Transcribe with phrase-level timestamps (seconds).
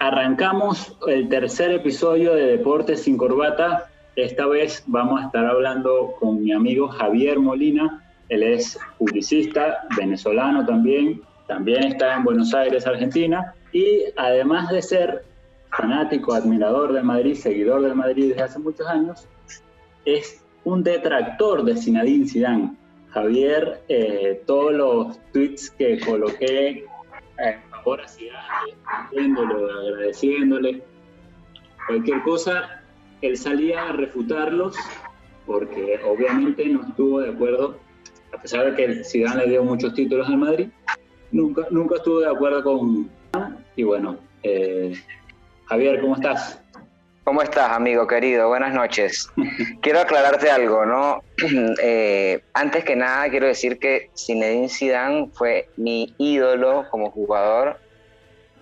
[0.00, 3.88] Arrancamos el tercer episodio de Deportes sin Corbata.
[4.16, 8.04] Esta vez vamos a estar hablando con mi amigo Javier Molina.
[8.30, 11.22] Él es publicista, venezolano también.
[11.46, 13.54] También está en Buenos Aires, Argentina.
[13.72, 15.24] Y además de ser
[15.70, 19.28] fanático, admirador del Madrid, seguidor del Madrid desde hace muchos años,
[20.04, 22.76] es un detractor de Zinedine Zidane.
[23.10, 26.84] Javier, eh, todos los tweets que coloqué
[27.38, 28.74] en favor a Zidane,
[29.88, 30.82] agradeciéndole,
[31.86, 32.82] cualquier cosa,
[33.22, 34.76] él salía a refutarlos
[35.46, 37.78] porque obviamente no estuvo de acuerdo,
[38.36, 40.68] a pesar de que Zidane le dio muchos títulos al Madrid,
[41.30, 43.08] nunca, nunca estuvo de acuerdo con...
[43.76, 44.94] Y bueno, eh,
[45.66, 46.58] Javier, ¿cómo estás?
[47.24, 48.48] ¿Cómo estás, amigo querido?
[48.48, 49.30] Buenas noches.
[49.82, 51.22] quiero aclararte algo, ¿no?
[51.82, 57.78] Eh, antes que nada, quiero decir que Zinedine Zidane fue mi ídolo como jugador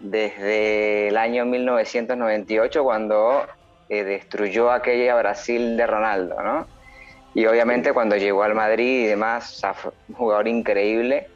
[0.01, 3.47] desde el año 1998, cuando
[3.89, 6.67] eh, destruyó aquella Brasil de Ronaldo, ¿no?
[7.35, 9.63] Y obviamente cuando llegó al Madrid y demás,
[10.09, 11.29] un jugador increíble.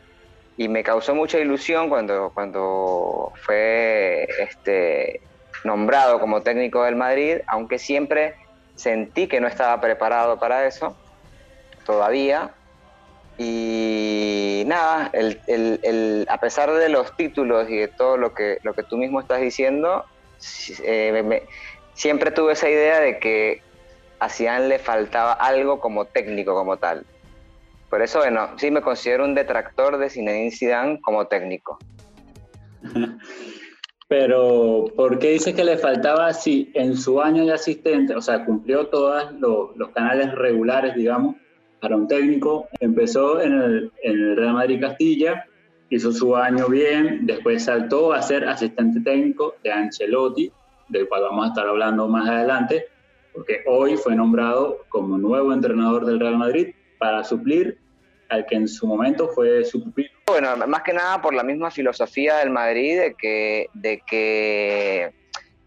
[0.59, 5.23] Y me causó mucha ilusión cuando, cuando fue este,
[5.63, 8.35] nombrado como técnico del Madrid, aunque siempre
[8.75, 10.97] sentí que no estaba preparado para eso,
[11.87, 12.51] todavía.
[13.39, 15.13] Y nada,
[16.29, 19.41] a pesar de los títulos y de todo lo que, lo que tú mismo estás
[19.41, 20.05] diciendo,
[20.83, 21.47] eh,
[21.95, 23.63] siempre tuve esa idea de que
[24.19, 27.07] a Zidane le faltaba algo como técnico, como tal.
[27.91, 31.79] Por eso, bueno, sí me considero un detractor de Zinedine Zidane como técnico.
[34.09, 38.45] Pero, ¿por qué dice que le faltaba si en su año de asistente, o sea,
[38.47, 41.37] cumplió todos los, canales regulares, digamos,
[41.79, 42.69] para un técnico?
[42.81, 45.45] Empezó en el, en el Real Madrid Castilla,
[45.91, 50.51] hizo su año bien, después saltó a ser asistente técnico de Ancelotti,
[50.89, 52.87] del cual vamos a estar hablando más adelante,
[53.35, 56.69] porque hoy fue nombrado como nuevo entrenador del Real Madrid
[56.99, 57.79] para suplir
[58.29, 59.93] al que en su momento fue su.
[60.27, 65.13] Bueno, más que nada por la misma filosofía del Madrid de que, de que,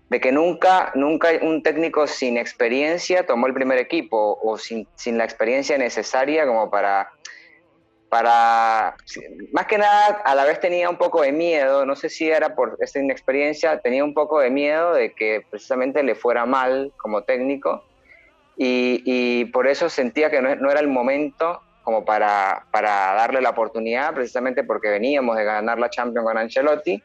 [0.10, 5.18] de que nunca, nunca un técnico sin experiencia tomó el primer equipo o sin, sin
[5.18, 7.10] la experiencia necesaria como para,
[8.10, 8.96] para,
[9.52, 12.54] más que nada a la vez tenía un poco de miedo, no sé si era
[12.56, 17.24] por esa inexperiencia, tenía un poco de miedo de que precisamente le fuera mal como
[17.24, 17.84] técnico
[18.64, 23.42] y, y por eso sentía que no, no era el momento como para, para darle
[23.42, 27.02] la oportunidad, precisamente porque veníamos de ganar la Champions con Ancelotti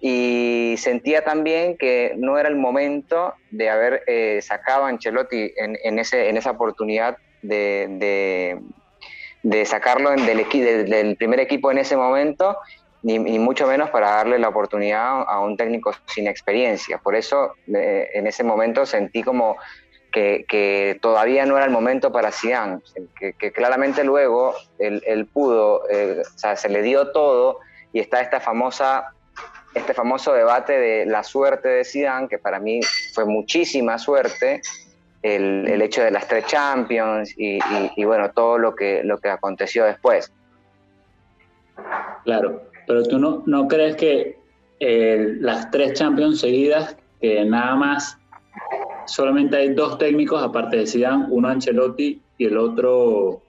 [0.00, 5.76] y sentía también que no era el momento de haber eh, sacado a Ancelotti en,
[5.84, 8.58] en, ese, en esa oportunidad de, de,
[9.42, 12.56] de sacarlo del, del, primer equipo en ese momento,
[13.02, 16.96] ni, ni, mucho menos para darle la oportunidad a un técnico sin experiencia.
[16.96, 19.58] Por eso eh, en ese momento sentí como
[20.12, 22.80] que, todavía no era el momento para Zidane,
[23.18, 27.60] que, claramente luego él, pudo, eh, o sea, se le dio todo
[27.92, 29.12] y está esta famosa,
[29.74, 32.80] este famoso debate de la suerte de Zidane, que para mí
[33.14, 34.60] fue muchísima suerte,
[35.22, 37.58] el, hecho de las tres Champions y,
[38.04, 40.32] bueno, todo lo que, lo que aconteció después.
[42.24, 44.38] Claro, pero tú no, no crees que
[44.80, 48.18] eh, las tres Champions seguidas, que nada más
[49.08, 53.42] solamente hay dos técnicos, aparte de Zidane, uno Ancelotti y el otro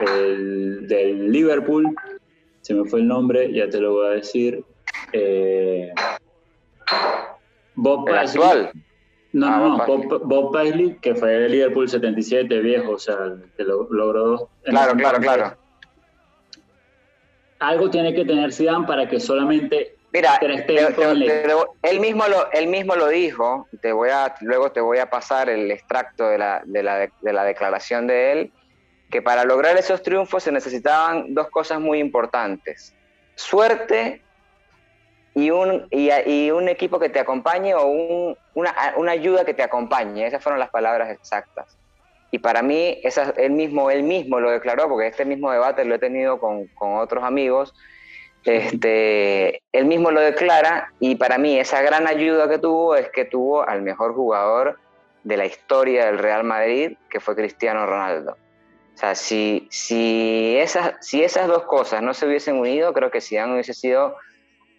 [0.00, 1.94] el del Liverpool,
[2.60, 4.64] se me fue el nombre, ya te lo voy a decir.
[5.12, 5.92] Eh,
[7.74, 8.68] Bob Paisley.
[9.32, 13.16] No, no, no, Bob, Bob, Paisley, que fue de Liverpool 77, viejo, o sea,
[13.56, 14.50] que lo, logró.
[14.62, 15.56] Claro, claro, claro.
[17.60, 23.08] Algo tiene que tener Zidane para que solamente Mira, él, mismo lo, él mismo lo
[23.08, 26.98] dijo, te voy a, luego te voy a pasar el extracto de la, de, la,
[26.98, 28.52] de la declaración de él,
[29.10, 32.94] que para lograr esos triunfos se necesitaban dos cosas muy importantes,
[33.36, 34.20] suerte
[35.34, 39.62] y un, y, un equipo que te acompañe o un, una, una, ayuda que te
[39.62, 41.78] acompañe, esas fueron las palabras exactas.
[42.30, 45.94] Y para mí, esa, él, mismo, él mismo lo declaró, porque este mismo debate lo
[45.94, 47.74] he tenido con, con otros amigos,
[48.44, 53.24] este, él mismo lo declara y para mí esa gran ayuda que tuvo es que
[53.24, 54.78] tuvo al mejor jugador
[55.24, 58.36] de la historia del Real Madrid, que fue Cristiano Ronaldo.
[58.94, 63.20] O sea, si, si, esas, si esas dos cosas no se hubiesen unido, creo que
[63.20, 64.16] Zidane hubiese sido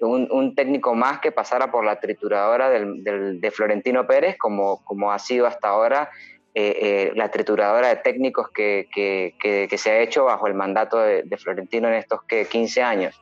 [0.02, 5.48] un, técnico más que pasara por la trituradora de Florentino Pérez, como, como ha sido
[5.48, 6.10] hasta ahora
[6.56, 11.38] eh, eh, la trituradora de técnicos que, que, se ha hecho bajo el mandato de,
[11.38, 13.20] Florentino en estos 15 años.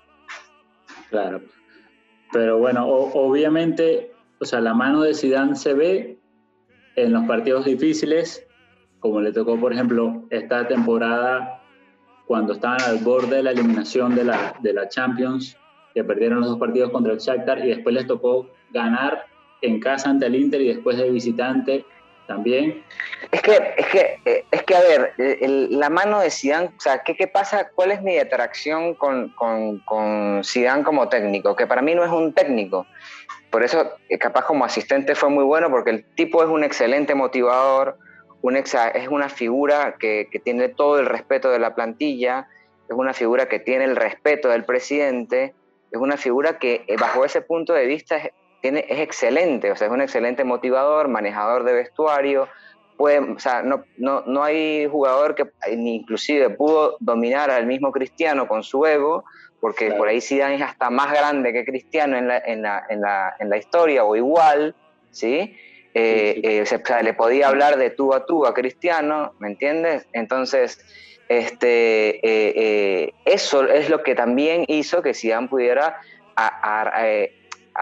[1.12, 1.42] Claro.
[2.32, 6.18] Pero bueno, obviamente, o sea, la mano de Zidane se ve
[6.96, 8.48] en los partidos difíciles,
[9.00, 11.62] como le tocó, por ejemplo, esta temporada
[12.26, 15.58] cuando estaban al borde de la eliminación de la, de la Champions,
[15.94, 19.26] que perdieron los dos partidos contra el Shakhtar y después les tocó ganar
[19.62, 21.86] en casa ante el Inter y después de visitante
[22.32, 22.84] también.
[23.32, 25.14] Es que, es que, eh, es que a ver,
[25.70, 27.70] la mano de Zidane, o sea, ¿qué, ¿qué, pasa?
[27.76, 30.42] ¿Cuál es mi atracción con, con, con
[30.84, 31.56] como técnico?
[31.56, 32.88] Que para mí no es un técnico.
[33.50, 37.16] Por eso, eh, capaz como asistente fue muy bueno, porque el tipo es un excelente
[37.16, 37.98] motivador,
[38.42, 42.48] un es una figura que, que tiene todo el respeto de la plantilla,
[42.90, 45.54] es una figura que tiene el respeto del presidente,
[45.92, 48.32] es una figura que eh, bajo ese punto de vista es,
[48.62, 52.48] tiene, es excelente, o sea, es un excelente motivador, manejador de vestuario,
[52.96, 57.92] puede, o sea, no, no, no hay jugador que ni inclusive pudo dominar al mismo
[57.92, 59.26] Cristiano con su ego,
[59.60, 63.02] porque por ahí Zidane es hasta más grande que Cristiano en la, en la, en
[63.02, 64.76] la, en la historia o igual,
[65.12, 65.56] ¿sí?
[65.94, 70.08] Eh, eh, o sea, le podía hablar de tú a tú a Cristiano, ¿me entiendes?
[70.14, 70.84] Entonces,
[71.28, 76.00] este, eh, eso es lo que también hizo que Zidane pudiera
[76.36, 77.06] a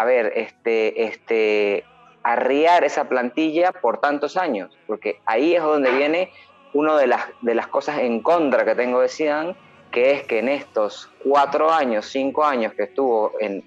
[0.06, 1.84] ver, este, este,
[2.24, 6.32] arriar esa plantilla por tantos años, porque ahí es donde viene
[6.74, 9.56] una de las, de las cosas en contra que tengo de Zidane,
[9.92, 13.66] que es que en estos cuatro años, cinco años que estuvo, en,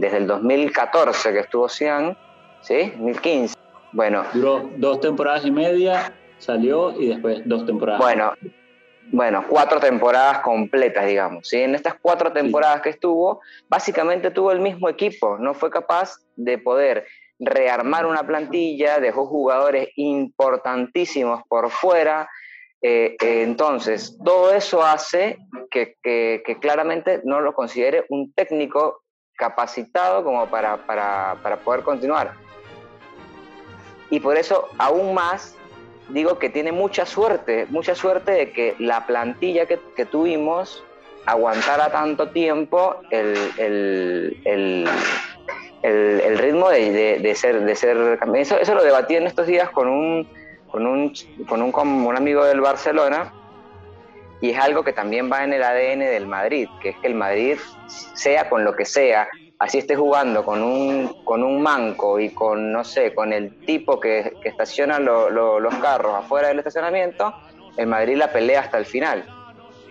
[0.00, 2.16] desde el 2014 que estuvo Zidane,
[2.60, 2.90] ¿sí?
[2.96, 3.56] 2015,
[3.92, 4.24] bueno.
[4.32, 8.00] Duró dos temporadas y media, salió y después dos temporadas.
[8.00, 8.32] Bueno,
[9.10, 11.48] bueno, cuatro temporadas completas, digamos.
[11.48, 11.58] ¿sí?
[11.58, 16.58] En estas cuatro temporadas que estuvo, básicamente tuvo el mismo equipo, no fue capaz de
[16.58, 17.06] poder
[17.38, 22.28] rearmar una plantilla, dejó jugadores importantísimos por fuera.
[22.80, 25.38] Eh, eh, entonces, todo eso hace
[25.70, 25.96] que,
[26.60, 29.02] claramente no lo considere un técnico
[29.34, 32.32] capacitado como para, para poder continuar.
[34.10, 35.56] Y por eso, aún más,
[36.08, 40.82] digo que tiene mucha suerte, mucha suerte de que la plantilla que, tuvimos
[41.26, 43.36] aguantara tanto tiempo el,
[44.44, 50.28] el, ritmo de, ser, de ser eso, eso lo debatí en estos días con un,
[50.70, 51.12] con un,
[51.48, 53.32] con un, con un amigo del Barcelona
[54.42, 57.14] y es algo que también va en el ADN del Madrid, que es que el
[57.14, 59.28] Madrid, sea con lo que sea,
[59.62, 64.00] así esté jugando con un, con un manco y con, no sé, con el tipo
[64.00, 67.32] que, estaciona los carros afuera del estacionamiento,
[67.76, 69.24] el Madrid la pelea hasta el final.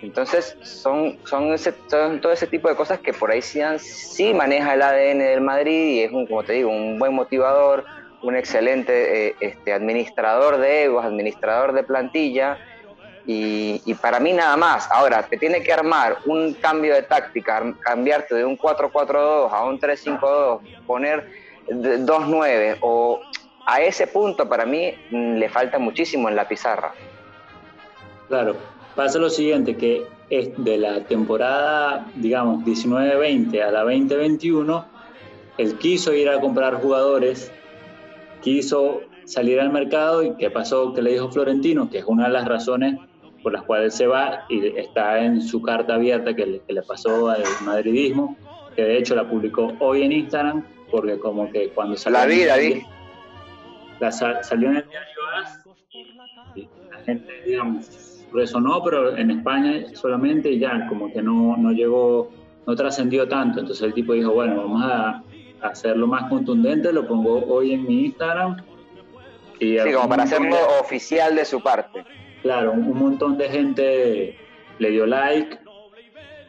[0.01, 4.73] Entonces, son, son, ese, todo ese tipo de cosas que por ahí sí, sí maneja
[4.73, 7.85] el ADN del Madrid y es, un, como te digo, un buen motivador,
[8.23, 12.57] un excelente eh, este, administrador de egos, administrador de plantilla
[13.25, 14.89] y, para mí nada más.
[14.91, 19.79] Ahora, te tiene que armar un cambio de táctica, cambiarte de un 4-4-2 a un
[19.79, 21.29] 3-5-2, poner
[21.67, 23.21] 2-9 o
[23.65, 26.93] a ese punto para mí mm, le falta muchísimo en la pizarra.
[28.27, 28.55] Claro,
[28.95, 34.85] pasa lo siguiente, que es de la temporada, digamos, 19-20 a la 20-21,
[35.57, 37.51] él quiso ir a comprar jugadores,
[38.41, 40.93] quiso salir al mercado y ¿qué pasó?
[40.93, 42.97] Que le dijo Florentino, que es una de las razones
[43.43, 47.43] por las cuales se va y está en su carta abierta que le, pasó al
[47.63, 48.37] madridismo,
[48.75, 52.19] que de hecho la publicó hoy en Instagram, porque como que cuando salió...
[52.19, 52.83] La vida, vi,
[53.99, 55.11] la salió en el diario
[56.89, 62.31] la gente, digamos, resonó, pero en España solamente ya, como que no, no llegó,
[62.65, 63.59] no trascendió tanto.
[63.59, 65.23] Entonces el tipo dijo, bueno, vamos a
[65.61, 68.57] hacerlo más contundente, lo pongo hoy en mi Instagram.
[69.59, 72.03] Y sí, como para hacerlo oficial de su parte.
[72.41, 74.37] Claro, un montón de gente
[74.79, 75.59] le dio like.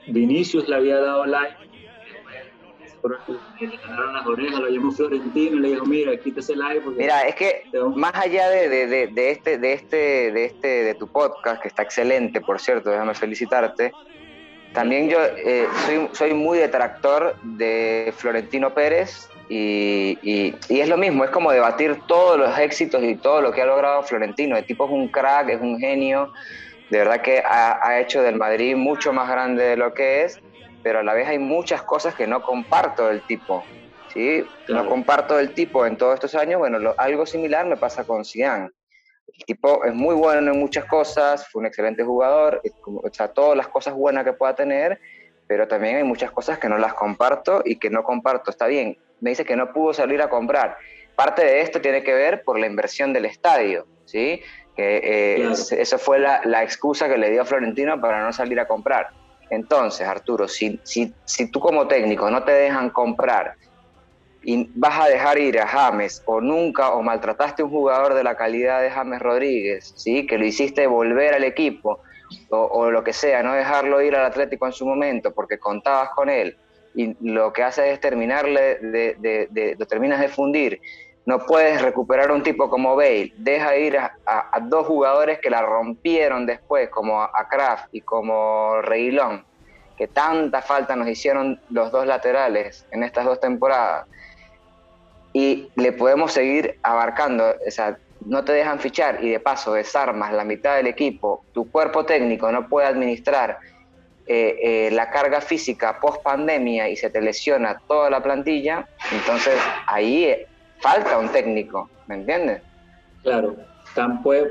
[0.06, 1.56] Vinicius le había dado like.
[3.60, 6.88] Le ganaron las orejas, lo llamó Florentino y le dijo, mira, quítese like.
[6.90, 7.64] Mira, es que
[7.96, 11.82] más allá de, de, de, este, de, este, de este, de tu podcast, que está
[11.82, 13.92] excelente, por cierto, déjame felicitarte,
[14.72, 21.30] también yo eh, soy, soy muy detractor de Florentino Pérez y, es lo mismo, es
[21.30, 24.56] como debatir todos los éxitos y todo lo que ha logrado Florentino.
[24.56, 26.32] El tipo es un crack, es un genio,
[26.88, 30.40] de verdad que ha, hecho del Madrid mucho más grande de lo que es,
[30.82, 33.62] pero a la vez hay muchas cosas que no comparto del tipo.
[34.12, 34.42] ¿sí?
[34.68, 36.58] No comparto del tipo en todos estos años.
[36.58, 38.70] Bueno, algo similar me pasa con Zidane.
[39.26, 43.56] El tipo es muy bueno en muchas cosas, fue un excelente jugador, o sea, todas
[43.56, 44.98] las cosas buenas que pueda tener,
[45.46, 48.50] pero también hay muchas cosas que no las comparto y que no comparto.
[48.50, 50.76] Está bien, me dice que no pudo salir a comprar.
[51.14, 54.40] Parte de esto tiene que ver por la inversión del estadio, ¿sí?
[54.74, 58.58] Que eh, esa fue la, la, excusa que le dio a Florentino para no salir
[58.58, 59.10] a comprar.
[59.50, 63.56] Entonces, Arturo, si, si, si tú como técnico no te dejan comprar
[64.42, 68.24] y vas a dejar ir a James o nunca o maltrataste a un jugador de
[68.24, 70.26] la calidad de James Rodríguez, ¿sí?
[70.26, 72.00] que lo hiciste volver al equipo
[72.50, 76.28] o, lo que sea, no dejarlo ir al Atlético en su momento porque contabas con
[76.28, 76.56] él
[76.94, 80.80] y lo que hace es terminarle de, de, lo terminas de fundir,
[81.24, 84.12] no puedes recuperar a un tipo como Bale, deja ir a,
[84.62, 89.44] dos jugadores que la rompieron después, como a Kraft y como Reguilón,
[89.96, 94.06] que tanta falta nos hicieron los dos laterales en estas dos temporadas.
[95.32, 100.32] Y le podemos seguir abarcando, o sea, no te dejan fichar y de paso desarmas
[100.32, 103.58] la mitad del equipo, tu cuerpo técnico no puede administrar
[104.26, 109.54] eh, eh, la carga física post pandemia y se te lesiona toda la plantilla, entonces
[109.86, 110.46] ahí eh,
[110.78, 112.62] falta un técnico, ¿me entiendes?
[113.22, 113.56] Claro,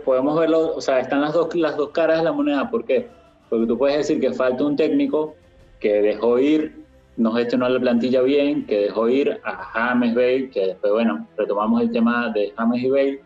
[0.05, 3.07] podemos verlo, o sea, están las dos, las dos caras de la moneda, ¿por qué?
[3.49, 5.35] Porque tú puedes decir que falta un técnico
[5.79, 6.81] que dejó ir
[7.17, 11.81] no gestionó la plantilla bien, que dejó ir a James Bale, que después, bueno, retomamos
[11.81, 13.21] el tema de James y Bale,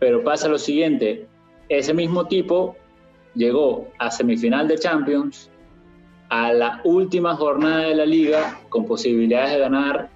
[0.00, 1.26] pero pasa lo siguiente,
[1.68, 2.74] ese mismo tipo
[3.34, 5.50] llegó a semifinal de Champions,
[6.30, 10.08] a la última jornada de la liga, con posibilidades de ganar,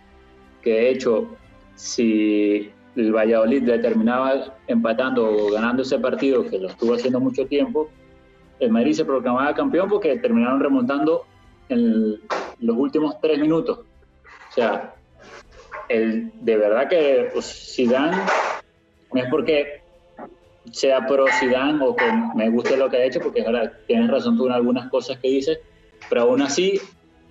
[0.63, 1.29] que de hecho,
[1.75, 7.47] si el Valladolid le terminaba empatando o ganando ese partido, que lo estuvo haciendo mucho
[7.47, 7.91] tiempo,
[8.61, 11.27] el Madrid se proclamaba campeón porque terminaron remontando
[11.69, 12.21] en
[12.61, 13.81] los últimos tres minutos.
[13.81, 14.95] O sea,
[15.89, 18.17] el, de verdad que pues, Zidane
[19.15, 19.81] no es porque
[20.73, 22.05] sea pro Zidane o que
[22.35, 25.29] me guste lo que ha hecho, porque ahora tienes razón tú en algunas cosas que
[25.29, 25.59] dices,
[26.09, 26.81] pero aún así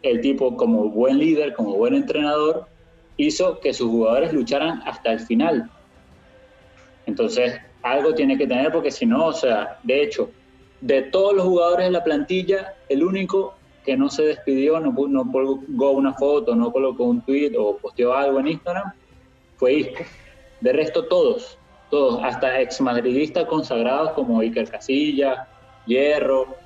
[0.01, 2.67] el tipo como buen líder, como buen entrenador,
[3.17, 5.69] hizo que sus jugadores lucharan hasta el final.
[7.05, 10.29] Entonces, algo tiene que tener porque si no, o sea, de hecho,
[10.81, 15.31] de todos los jugadores de la plantilla, el único que no se despidió, no, no
[15.31, 18.93] colgó una foto, no colocó un tweet o posteó algo en Instagram,
[19.57, 20.03] fue Isco.
[20.61, 21.57] De resto, todos,
[21.93, 25.47] todos, hasta exmadridistas consagrados como Iker Casilla,
[25.85, 26.57] Hierro,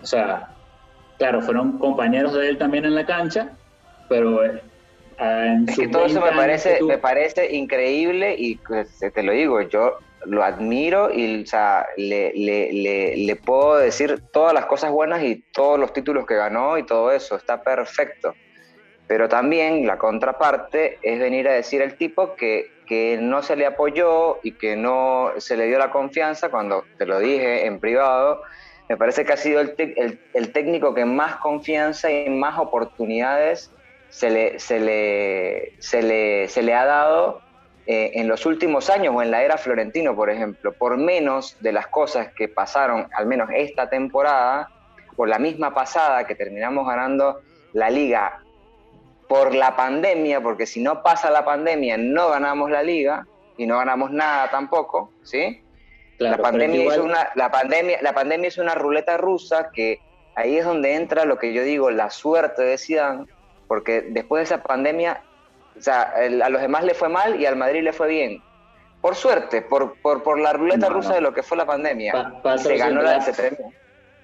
[0.00, 0.48] o sea,
[1.18, 3.50] claro, fueron compañeros de él también en la cancha,
[4.08, 4.62] pero eh,
[5.18, 9.60] en es que todo eso me parece, me parece increíble y pues, te lo digo,
[9.60, 15.22] yo lo admiro y o sea, le, le, le, puedo decir todas las cosas buenas
[15.22, 18.34] y todos los títulos que ganó y todo eso, está perfecto.
[19.06, 22.70] Pero también la contraparte es venir a decir al tipo que,
[23.20, 27.18] no se le apoyó y que no se le dio la confianza cuando te lo
[27.18, 28.42] dije en privado.
[28.88, 33.70] Me parece que ha sido el, el, el técnico que más confianza y más oportunidades
[34.12, 37.40] se le, se le, se le, se le ha dado
[37.86, 41.72] eh, en los últimos años o en la era Florentino, por ejemplo, por menos de
[41.72, 44.68] las cosas que pasaron, al menos esta temporada,
[45.16, 47.40] o la misma pasada que terminamos ganando
[47.72, 48.41] la liga
[49.32, 53.78] por la pandemia, porque si no pasa la pandemia no ganamos la liga y no
[53.78, 55.62] ganamos nada tampoco, ¿sí?
[56.18, 60.00] la, pandemia es una, la, pandemia, la pandemia es una ruleta rusa que
[60.34, 63.24] ahí es donde entra lo que yo digo, la suerte de Zidane,
[63.68, 65.22] porque después de esa pandemia
[65.78, 68.42] o sea, a los demás le fue mal y al Madrid le fue bien.
[69.00, 72.34] Por suerte, por, por, por la ruleta rusa de lo que fue la pandemia.
[72.58, 73.56] se ganó la de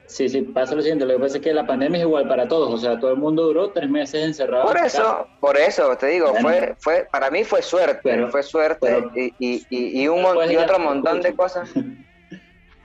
[0.08, 1.04] Sí, sí, pasa lo siguiente.
[1.04, 2.72] Lo que pasa es que la pandemia es igual para todos.
[2.72, 4.64] O sea, todo el mundo duró tres meses encerrado.
[4.64, 8.00] Por eso, por eso te digo, fue, fue, para mí fue suerte.
[8.02, 11.70] Pero, fue suerte y, y, y, un y otro montón de cosas.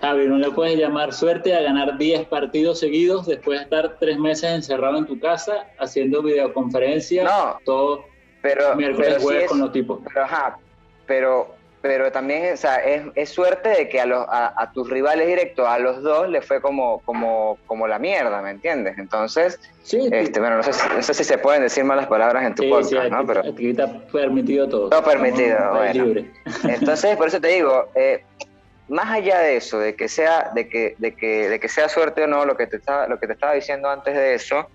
[0.02, 4.20] Javi, no le puedes llamar suerte a ganar 10 partidos seguidos después de estar tres
[4.20, 7.24] meses encerrado en tu casa haciendo videoconferencias.
[7.24, 7.58] No.
[7.64, 8.04] Todo
[8.44, 10.02] pero, pero con los tipos.
[10.06, 10.60] Pero, ajá,
[11.08, 15.28] pero, pero también o sea, es, es, suerte de que a, los, a, tus rivales
[15.28, 18.98] directos, a los dos, le fue como, como, como la mierda, ¿me entiendes?
[18.98, 22.56] Entonces, sí, este, bueno, no sé, no sé, si se pueden decir malas palabras en
[22.56, 23.28] tu podcast, ¿no?
[23.28, 24.90] Pero, aquí está permitido todo.
[24.92, 26.06] Todo permitido, bueno.
[26.06, 26.32] Libre.
[26.64, 28.24] Entonces, por eso te digo, eh,
[28.88, 32.24] más allá de eso, de que sea, de que, de que, de que sea suerte
[32.24, 34.70] o no, lo que te estaba, lo que te estaba diciendo antes de eso,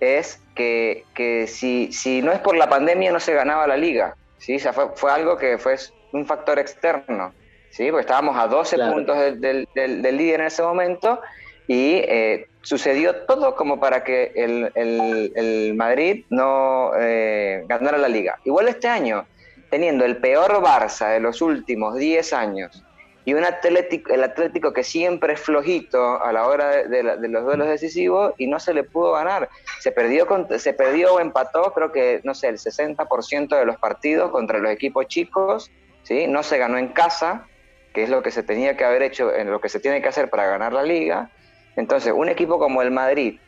[0.00, 4.16] es que, que si, si, no es por la pandemia no se ganaba la liga,
[4.38, 4.56] ¿sí?
[4.56, 5.76] O sea, fue, fue algo que fue
[6.16, 7.32] un factor externo,
[7.70, 7.90] ¿sí?
[7.90, 9.40] Porque estábamos a 12 puntos del,
[9.74, 11.20] del, del, líder en ese momento
[11.68, 18.08] y eh, sucedió todo como para que el, el, el Madrid no eh, ganara la
[18.08, 18.38] liga.
[18.44, 19.26] Igual este año,
[19.70, 22.82] teniendo el peor Barça de los últimos 10 años,
[23.26, 27.66] y un Atlético, el Atlético que siempre es flojito a la hora de, los duelos
[27.66, 29.48] decisivos y no se le pudo ganar.
[29.80, 34.30] Se perdió, se perdió o empató, creo que, no sé, el 60% de los partidos
[34.30, 35.72] contra los equipos chicos,
[36.06, 36.26] ¿sí?
[36.26, 37.46] No se ganó en casa,
[37.92, 40.08] que es lo que se tenía que haber hecho, en lo que se tiene que
[40.08, 41.30] hacer para ganar la liga.
[41.76, 43.38] Entonces, un equipo como el Madrid,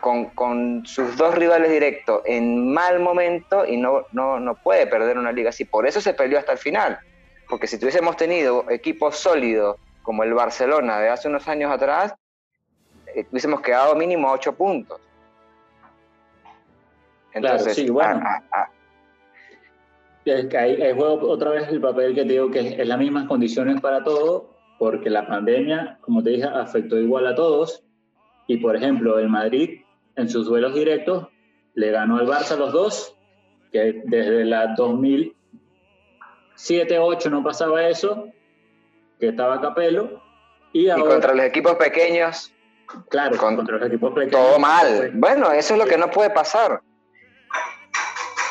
[0.00, 5.18] con, con, sus dos rivales directos en mal momento y no, no, no puede perder
[5.18, 5.64] una liga así.
[5.64, 6.98] Por eso se peleó hasta el final
[7.52, 12.14] porque si tuviésemos tenido equipos sólidos como el Barcelona de hace unos años atrás,
[13.14, 14.98] eh, hubiésemos quedado mínimo a ocho puntos.
[17.34, 18.24] Entonces, claro, sí, bueno.
[20.30, 24.04] Ahí, juego otra vez el papel que te digo que es las mismas condiciones para
[24.04, 24.44] todos,
[24.78, 27.84] porque la pandemia, como te dije, afectó igual a todos.
[28.46, 29.80] Y por ejemplo, el Madrid
[30.16, 31.28] en sus duelos directos
[31.74, 33.16] le ganó al Barça los dos,
[33.72, 35.34] que desde la 2000
[36.54, 38.28] 7, 8 no pasaba eso,
[39.18, 40.22] que estaba Capelo.
[40.72, 42.52] Y, contra los equipos pequeños.
[43.08, 44.32] Claro, contra los equipos pequeños.
[44.32, 45.10] Todo mal.
[45.14, 46.80] Bueno, eso es lo que no puede pasar.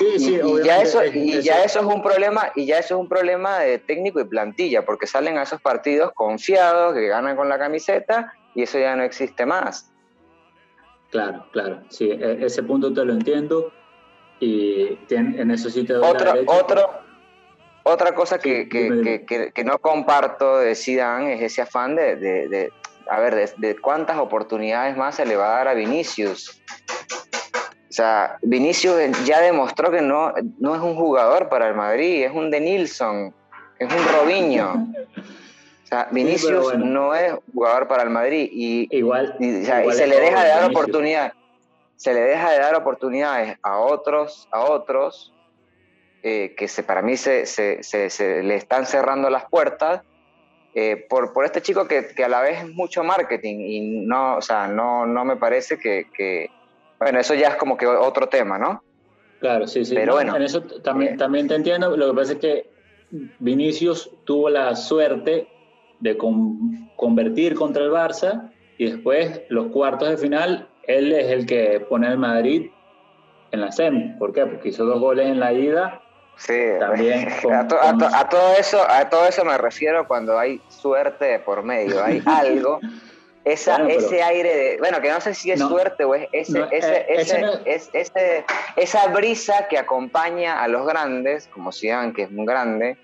[0.01, 3.01] Sí, sí, y, ya eso, y ya eso es un problema, y ya eso es
[3.01, 7.47] un problema de técnico y plantilla, porque salen a esos partidos confiados, que ganan con
[7.47, 9.91] la camiseta, y eso ya no existe más.
[11.11, 13.71] Claro, claro, sí, e, ese punto te lo entiendo,
[14.39, 16.89] y en eso sí te doy otro, otro,
[17.83, 18.67] otra cosa que,
[19.63, 22.71] no comparto de Zidane es ese afán de,
[23.07, 26.59] a ver, de, cuántas oportunidades más se le va a dar a Vinicius.
[27.91, 32.31] O sea, Vinicius ya demostró que no, no es un jugador para el Madrid, es
[32.31, 33.35] un de Nilsson,
[33.77, 34.87] es un Robinho.
[35.83, 40.41] O sea, Vinicius no es jugador para el Madrid y, igual, y, se le deja
[40.41, 41.33] de dar oportunidades.
[41.97, 45.33] Se le deja de dar oportunidades a otros, a otros
[46.23, 50.01] eh, que se, para mí se, se, se, le están cerrando las puertas
[50.75, 54.37] eh, por, por, este chico que, que, a la vez es mucho marketing y no,
[54.37, 56.49] o sea, no, no me parece que, que,
[57.01, 58.83] bueno, eso ya es como que otro tema, ¿no?
[59.39, 59.95] Claro, sí, sí.
[59.95, 60.35] Pero bueno.
[60.35, 61.95] En eso también, eh, también te entiendo.
[61.97, 62.69] Lo que pasa es que
[63.39, 65.47] Vinicius tuvo la suerte
[65.99, 66.17] de
[66.95, 72.07] convertir contra el Barça y después los cuartos de final, él es el que pone
[72.07, 72.69] al Madrid
[73.51, 74.17] en la SEM.
[74.17, 74.45] ¿Por qué?
[74.45, 76.01] Porque hizo dos goles en la ida
[76.41, 82.03] Sí, también a, todo eso, a todo eso me refiero cuando hay suerte por medio,
[82.03, 82.79] hay algo,
[83.43, 87.05] esa, ese aire de, bueno, que no sé si es suerte o es ese, ese,
[87.07, 92.97] eh, ese, esa brisa que acompaña a los grandes, como Zidane, que es muy grande,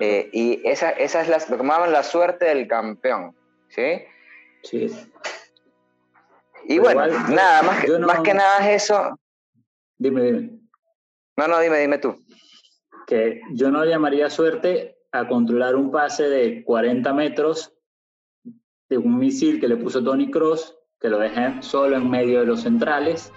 [0.00, 3.34] eh, y esa, esa es la, lo que la suerte del campeón,
[3.68, 4.02] ¿sí?
[4.62, 4.90] Sí.
[6.64, 9.18] Y bueno, nada, más que, más que nada es eso.
[9.98, 10.50] Dime, dime.
[11.36, 12.18] No, no, dime, dime tú
[13.06, 17.72] que yo no llamaría suerte a controlar un pase de 40 metros
[18.88, 22.46] de un misil que le puso Tony Cross, que lo dejé solo en medio de
[22.46, 23.32] los centrales,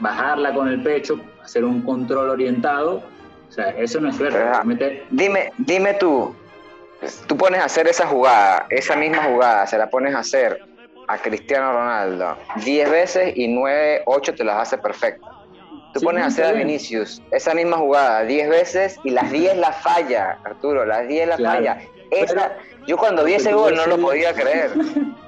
[0.00, 3.02] bajarla con el pecho, hacer un control orientado.
[3.48, 4.38] O sea, eso no es suerte.
[5.10, 6.34] Dime, dime tú,
[7.26, 10.60] tú pones a hacer esa jugada, esa misma jugada, se la pones a hacer
[11.08, 15.30] a Cristiano Ronaldo 10 veces y 9, 8 te las hace perfectas.
[15.94, 19.72] Tú pones a hacer a Vinicius esa misma jugada 10 veces y las 10 la
[19.72, 21.78] falla, Arturo, las 10 la falla.
[22.10, 22.52] Esa,
[22.86, 24.70] yo cuando vi ese gol no lo podía creer.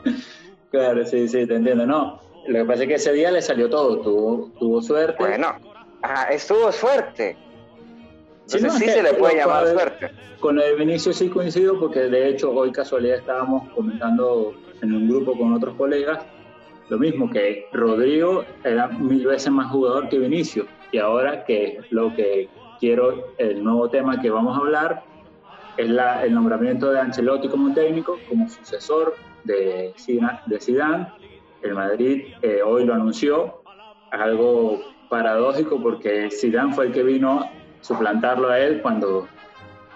[0.71, 1.87] claro, sí, sí, te entiendo.
[1.87, 5.17] No, lo que pasa es que ese día le salió todo, tuvo, tuvo suerte.
[5.19, 5.55] Bueno,
[6.03, 7.37] ajá, estuvo suerte.
[8.43, 10.11] Entonces sí, se le puede llamar suerte.
[10.41, 15.09] Con lo de Vinicius sí coincido porque de hecho hoy casualidad estábamos comentando en un
[15.09, 16.21] grupo con otros colegas
[16.89, 20.67] lo mismo que Rodrigo era mil veces más jugador que Vinicio.
[20.91, 22.49] Y ahora que lo que
[22.81, 25.03] quiero, el nuevo tema que vamos a hablar,
[25.79, 29.15] es la, el nombramiento de Ancelotti como técnico, como sucesor
[29.45, 30.41] de Zidane.
[30.47, 31.07] De Zidane.
[31.63, 33.63] El Madrid eh, hoy lo anunció,
[34.11, 39.29] algo paradójico porque Zidane fue el que vino a suplantarlo a él cuando,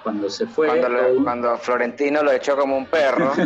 [0.04, 0.68] cuando se fue.
[0.68, 3.32] Cuando, cuando Florentino lo echó como un perro.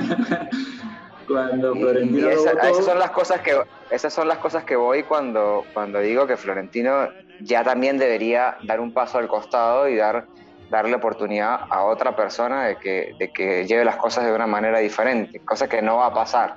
[1.27, 5.99] Cuando Florentino esas son las cosas que esas son las cosas que voy cuando cuando
[5.99, 7.09] digo que Florentino
[7.41, 10.29] ya también debería dar un paso al costado y dar
[10.71, 14.79] darle oportunidad a otra persona de que, de que lleve las cosas de una manera
[14.79, 16.55] diferente, cosa que no va a pasar.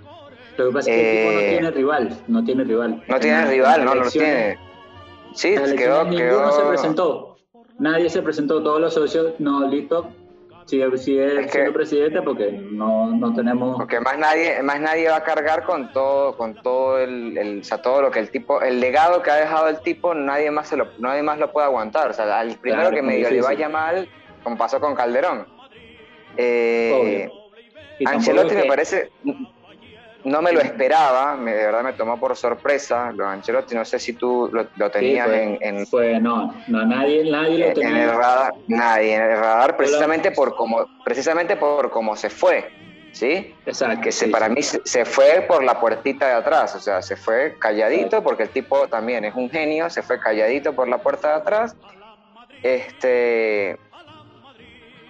[0.58, 3.04] Lo que pasa es que el equipo no eh, tiene rival, no tiene rival.
[3.08, 4.58] No tiene rival, no lo tiene.
[5.34, 7.38] Sí, quedó, ninguno se presentó.
[7.78, 10.12] Nadie se presentó, todos los socios, no, listo,
[10.70, 15.18] sigue, sigue es siendo presidente porque no, no, tenemos porque más nadie más nadie va
[15.18, 18.62] a cargar con todo con todo el, el o sea, todo lo que el tipo
[18.62, 21.68] el legado que ha dejado el tipo nadie más se lo nadie más lo puede
[21.68, 22.10] aguantar.
[22.10, 24.08] O sea al primero que medio le vaya mal
[24.44, 25.48] como pasó con Calderón.
[26.38, 27.30] Eh,
[28.06, 29.12] Ancelotti me parece,
[30.24, 33.12] no me lo esperaba, me, de verdad me tomó por sorpresa.
[33.12, 37.74] Lo Ancelotti, no sé si tú lo, tenías en, Fue, no, no, nadie, nadie lo
[37.74, 37.90] tenía.
[37.90, 42.70] En el radar, nadie, en el radar, precisamente por cómo, precisamente por cómo se fue.
[43.12, 43.56] ¿Sí?
[43.66, 44.02] Exacto.
[44.02, 47.56] Que se, para mí se, fue por la puertita de atrás, o sea, se fue
[47.58, 51.34] calladito, porque el tipo también es un genio, se fue calladito por la puerta de
[51.34, 51.76] atrás.
[52.62, 53.80] Este,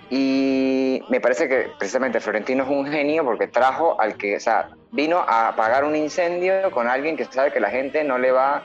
[0.09, 4.69] y me parece que precisamente Florentino es un genio porque trajo al que, o sea,
[4.91, 8.63] vino a apagar un incendio con alguien que sabe que la gente no le va,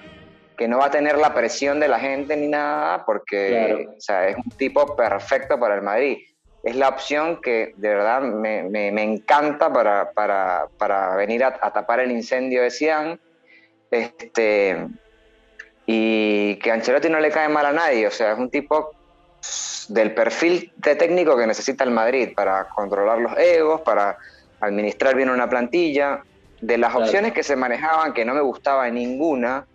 [0.56, 4.28] que no va a tener la presión de la gente ni nada, porque o sea,
[4.28, 6.18] es un tipo perfecto para el Madrid.
[6.62, 11.72] Es la opción que de verdad me, me, encanta para, para, para venir a, a,
[11.72, 13.20] tapar el incendio de Cian.
[13.90, 14.88] Este,
[15.86, 18.92] y que Ancelotti no le cae mal a nadie, o sea, es un tipo
[19.88, 24.16] del perfil de técnico que necesita el Madrid para controlar los egos, para
[24.60, 26.22] administrar bien una plantilla.
[26.60, 29.66] De las opciones que se manejaban, que no me gustaba ninguna,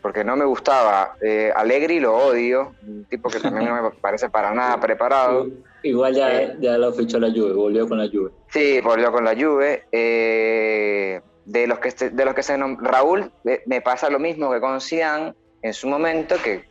[0.00, 4.30] porque no me gustaba, eh, Allegri lo odio, un tipo que también no me parece
[4.30, 5.48] para nada preparado.
[5.82, 8.30] Igual ya, eh, ya lo fichó la Juve, volvió con la Juve.
[8.48, 9.84] Sí, volvió con la Juve.
[9.92, 13.30] Eh, de los que de los que se Raúl
[13.66, 16.64] me pasa lo mismo que con Cian en su momento, que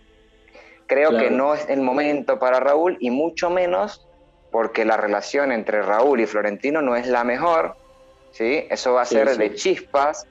[0.92, 4.06] Creo que no es el momento para Raúl y mucho menos
[4.52, 7.76] porque la relación entre Raúl y Florentino no es la mejor,
[8.32, 8.66] ¿sí?
[8.70, 10.28] Eso va a ser de chispas.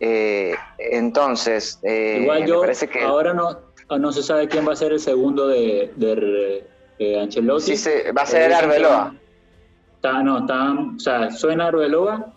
[0.00, 3.00] Eh, entonces, eh, Igual yo, parece que...
[3.02, 3.60] ahora no,
[3.98, 7.76] no se sabe quién va a ser el segundo de, de, Ancelotti.
[7.76, 9.14] Sí, va a ser Arbeloa.
[9.96, 12.32] Está, no, está, o sea, suena Arbeloa,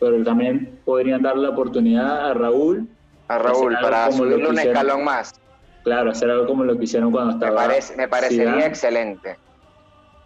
[0.00, 2.88] pero también podrían dar la oportunidad a Raúl.
[3.28, 5.34] A Raúl, para subirle un escalón más.
[5.84, 7.68] Claro, hacer algo como lo que hicieron cuando estaba.
[7.96, 9.36] Me, parecería excelente.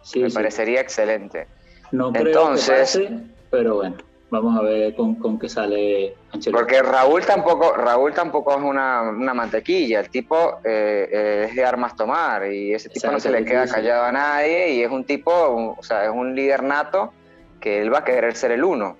[0.07, 1.47] Sí, me parecería excelente.
[1.91, 3.97] No creo Entonces, que pase, pero bueno,
[4.29, 6.63] vamos a ver con, con qué sale Ancelotti.
[6.63, 11.65] Porque Raúl tampoco, Raúl tampoco es una, una mantequilla, el tipo eh, eh, es de
[11.65, 15.03] armas tomar y ese tipo no se le queda callado a nadie y es un
[15.03, 17.11] tipo, o sea, es un líder nato
[17.59, 18.95] que él va a querer ser el uno.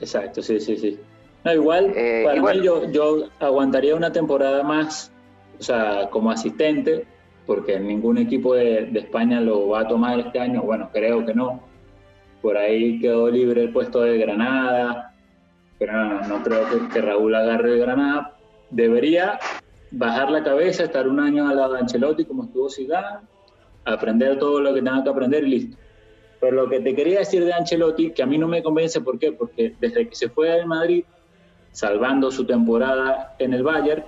[0.00, 0.98] Exacto, sí, sí, sí.
[1.44, 5.12] No, igual, eh, para mí yo, yo aguantaría una temporada más
[5.62, 7.06] o sea, como asistente,
[7.46, 11.60] porque ningún equipo de, España lo va a tomar este año, bueno, creo que no.
[12.40, 15.14] Por ahí quedó libre el puesto de Granada,
[15.78, 18.36] pero no, no creo que, Raúl agarre el Granada.
[18.70, 19.38] Debería
[19.90, 23.26] bajar la cabeza, estar un año al lado de Ancelotti como estuvo Zidane,
[23.84, 25.76] aprender todo lo que tenga que aprender y listo.
[26.40, 29.18] Pero lo que te quería decir de Ancelotti, que a mí no me convence, ¿por
[29.18, 29.32] qué?
[29.32, 31.04] Porque desde que se fue del Madrid,
[31.70, 34.04] salvando su temporada en el Bayern,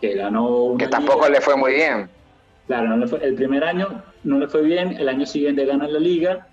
[0.00, 2.10] que ganó Que tampoco le fue muy bien.
[2.66, 6.48] Claro, el primer año no le fue bien, el año siguiente gana la liga,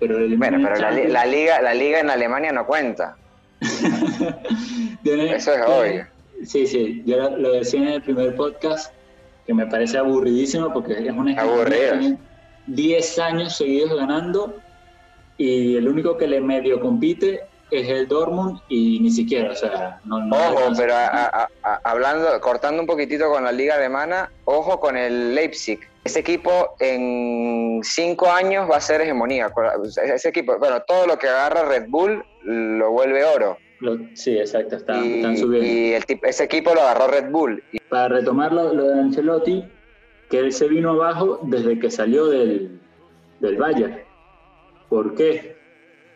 [0.00, 3.16] pero Bueno, pero la, liga, la liga en Alemania no cuenta.
[5.04, 6.06] Eso es obvio.
[6.44, 8.92] Sí, sí, yo lo decía en el primer podcast,
[9.46, 12.16] que me parece aburridísimo porque es un Aburrido.
[12.66, 14.54] 10 años seguidos ganando
[15.38, 20.00] y el único que le medio compite es el Dortmund y ni siquiera, o sea,
[20.04, 20.16] no...
[20.30, 20.94] ojo, pero
[21.84, 25.80] hablando, cortando un poquitito con la liga alemana, ojo con el Leipzig.
[26.04, 29.52] Ese equipo en cinco años va a ser hegemonía.
[30.02, 33.58] Ese equipo, bueno, todo lo que agarra Red Bull lo vuelve oro.
[34.14, 35.66] sí, exacto, están subiendo.
[35.66, 37.62] Y el, ese equipo lo agarró Red Bull.
[37.90, 39.64] Para retomar lo, de Ancelotti,
[40.30, 42.80] que él se vino abajo desde que salió del,
[43.40, 44.00] del Bayern.
[44.88, 45.57] ¿Por qué?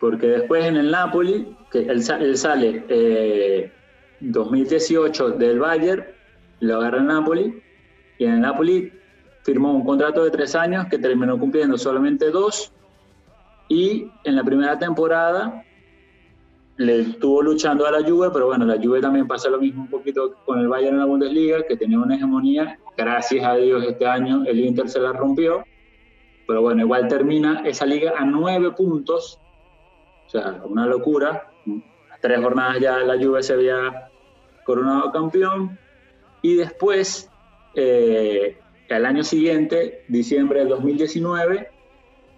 [0.03, 3.71] Porque después en el Napoli, que él, sale eh,
[4.19, 6.03] 2018 del Bayern,
[6.59, 7.63] lo agarra el Napoli,
[8.17, 8.91] y en el Napoli
[9.43, 12.73] firmó un contrato de tres años que terminó cumpliendo solamente dos,
[13.69, 15.63] y en la primera temporada
[16.75, 19.89] le estuvo luchando a la Juve, pero bueno, la Juve también pasa lo mismo un
[19.89, 24.05] poquito con el Bayern en la Bundesliga, que tenía una hegemonía, gracias a Dios este
[24.05, 25.63] año el Inter se la rompió,
[26.45, 29.39] pero bueno, igual termina esa liga a nueve puntos
[30.39, 31.49] sea, una locura.
[32.21, 34.09] Tres jornadas ya la Juve se había
[34.63, 35.77] coronado campeón.
[36.41, 37.29] Y después,
[37.75, 38.57] eh,
[38.89, 41.69] al año siguiente, diciembre del 2019,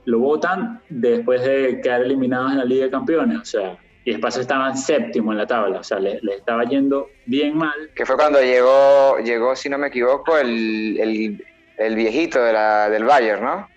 [0.06, 3.40] lo votan después de quedar eliminados en la Liga de Campeones.
[3.40, 7.10] O sea, y después estaban séptimo en la tabla, o sea, les le estaba yendo
[7.26, 7.90] bien mal.
[7.96, 11.40] Que fue cuando llegó, llegó si no me equivoco, el,
[11.78, 13.68] el, viejito de la, del Bayern, ¿no?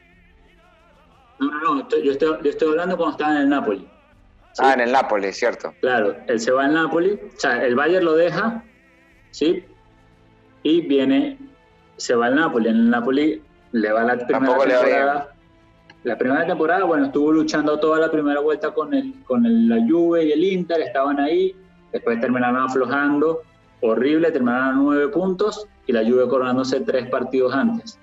[1.41, 3.89] No, no, no, yo, estoy, yo estoy hablando cuando estaba en el Napoli.
[4.59, 5.73] Ah, en el Napoli, cierto.
[5.81, 8.65] Claro, él se va al Napoli, o sea, el Bayern lo deja,
[9.31, 9.65] ¿sí?
[10.63, 11.39] Y viene,
[11.97, 12.69] se va al Napoli.
[12.69, 13.43] En el Napoli
[13.73, 15.35] le va la primera temporada.
[16.03, 20.25] la primera temporada, bueno, estuvo luchando toda la primera vuelta con, el, con la Juve
[20.25, 21.55] y el Inter, estaban ahí,
[21.93, 23.43] después terminaron aflojando,
[23.81, 27.99] horrible, terminaron a nueve puntos y la Juve coronándose tres partidos antes.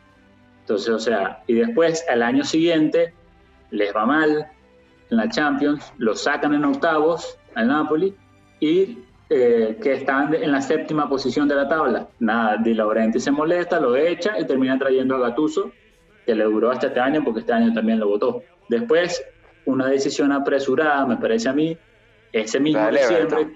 [0.62, 3.13] Entonces, o sea, y después al año siguiente
[3.72, 4.48] les va mal
[5.10, 8.13] en la Champions, lo sacan en octavos al Napoli
[8.60, 12.08] y eh, que están en la séptima posición de la tabla.
[12.20, 15.72] Nada, Di Laurenti se molesta, lo echa y termina trayendo a Gattuso,
[16.26, 18.44] que le duró hasta este año porque este año también lo votó.
[18.70, 19.24] Después,
[19.65, 21.78] una decisión apresurada, me parece a mí,
[22.32, 23.48] ese mismo diciembre,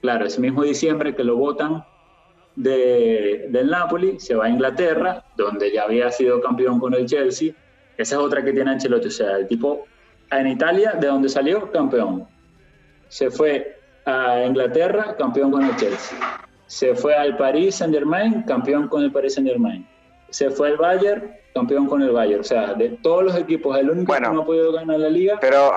[0.00, 1.84] claro, ese mismo diciembre que lo votan
[2.56, 7.52] de, del Napoli, se va a Inglaterra, donde ya había sido campeón con el Chelsea.
[7.96, 9.84] Esa es otra que tiene Ancelotti, o sea, el tipo
[10.40, 12.28] en Italia, de donde salió, campeón.
[13.08, 16.18] Se fue a Inglaterra, campeón con el Chelsea.
[16.66, 19.86] Se fue al Paris Saint Germain, campeón con el Paris Saint Germain.
[20.30, 22.40] Se fue al Bayern, campeón con el Bayern.
[22.40, 25.38] O sea, de todos los equipos, el único que no ha podido ganar la liga.
[25.40, 25.72] Pero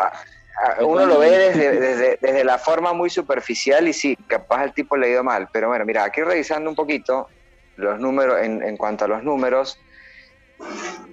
[0.82, 5.08] uno lo ve desde, desde, la forma muy superficial y sí, capaz el tipo le
[5.08, 5.50] ha ido mal.
[5.52, 7.28] Pero bueno, mira, aquí revisando un poquito
[7.76, 9.78] los números, en, en cuanto a los números,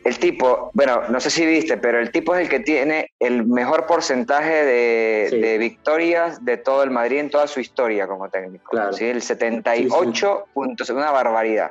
[0.04, 3.46] el tipo, bueno, no sé si viste, pero el tipo es el que tiene el
[3.46, 8.70] mejor porcentaje de, victorias de todo el Madrid en toda su historia como técnico.
[8.70, 8.92] Claro.
[8.92, 9.04] ¿sí?
[9.04, 11.70] El 78 puntos, una barbaridad.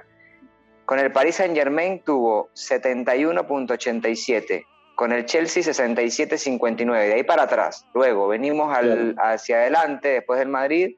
[0.85, 7.85] Con el Paris Saint Germain tuvo 71.87, con el Chelsea 67.59, de ahí para atrás.
[7.93, 8.75] Luego venimos
[9.17, 10.95] hacia adelante, después del Madrid,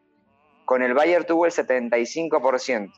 [0.66, 2.90] con el Bayern tuvo el 75%.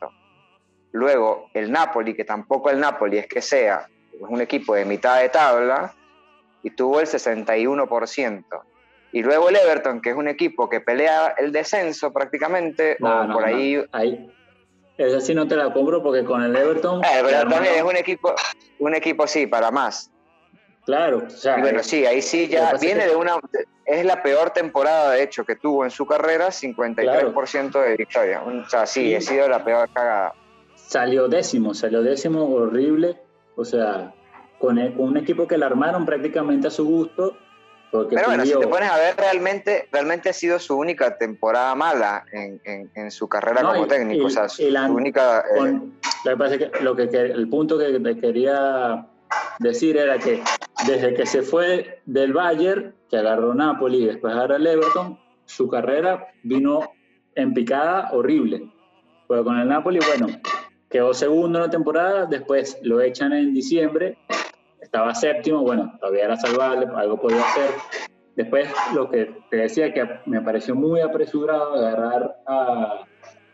[0.96, 5.20] Luego el Napoli, que tampoco el Napoli es que sea, es un equipo de mitad
[5.20, 5.92] de tabla,
[6.62, 8.44] y tuvo el 61%.
[9.12, 13.44] Y luego el Everton, que es un equipo que pelea el descenso prácticamente, o por
[13.44, 13.84] ahí...
[13.92, 14.32] ahí.
[14.96, 17.04] Esa sí no te la compro porque con el Everton...
[17.04, 18.34] Eh, pero también es un equipo,
[18.78, 20.10] un equipo sí, para más.
[20.86, 23.34] Claro, o sea, bueno, sí, ahí sí ya viene de una...
[23.84, 28.42] Es la peor temporada, de hecho, que tuvo en su carrera, 53% de victoria.
[28.42, 30.32] O sea, sí, ha sido la peor cagada
[30.86, 33.20] salió décimo, salió décimo horrible,
[33.56, 34.14] o sea,
[34.58, 37.36] con, e, un equipo que la armaron prácticamente a su gusto.
[37.90, 41.74] Porque Pero bueno, si te pones a ver, realmente, realmente ha sido su única temporada
[41.74, 42.60] mala en,
[42.94, 44.26] en, su carrera como técnico.
[44.26, 45.44] o sea, su, única.
[45.56, 45.80] Eh,
[46.24, 49.06] lo que pasa es que, lo que, el punto que te quería
[49.60, 50.42] decir era que
[50.86, 55.68] desde que se fue del Bayern, que agarró Napoli y después agarró el Everton, su
[55.68, 56.92] carrera vino
[57.36, 58.68] en picada horrible.
[59.28, 60.26] Pero con el Napoli, bueno,
[60.90, 64.18] quedó segundo en la temporada, después lo echan en diciembre,
[64.80, 67.70] estaba séptimo, bueno, todavía era salvable, algo podía hacer.
[68.36, 73.04] Después, lo que te decía que me pareció muy apresurado agarrar a,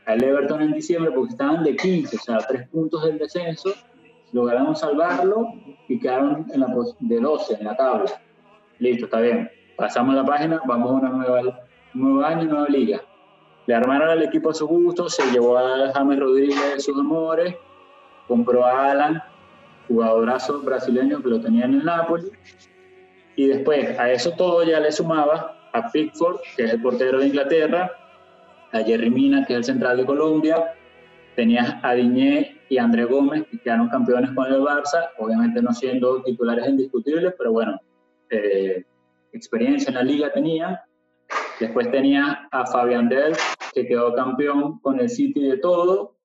[0.07, 3.73] al Everton en diciembre porque estaban de 15, o sea, tres puntos del descenso,
[4.33, 5.49] lograron salvarlo
[5.89, 8.11] y quedaron en la, de 12 en la tabla.
[8.79, 9.51] Listo, está bien.
[9.77, 13.03] Pasamos la página, vamos a una nueva, nuevo año, nueva liga.
[13.67, 17.55] Le armaron al equipo a su gusto, se llevó a James Rodríguez de sus amores,
[18.27, 19.23] compró a Alan,
[19.89, 22.31] jugadorazo brasileño que lo tenía en el Napoli,
[23.37, 27.29] y después a eso todo ya le sumaba a Pickford, que es el portero de
[27.29, 27.91] Inglaterra,
[28.73, 30.75] a Jerry Mina, que es el central de Colombia,
[31.37, 35.73] tenías a Diñé y a André Gómez, que quedaron campeones con el Barça, obviamente no
[35.73, 37.81] siendo titulares indiscutibles, pero bueno,
[38.31, 38.85] eh,
[39.33, 40.79] experiencia en la liga tenían,
[41.61, 43.35] Después tenía a Fabián Del,
[43.75, 46.17] que quedó campeón con el City de todo.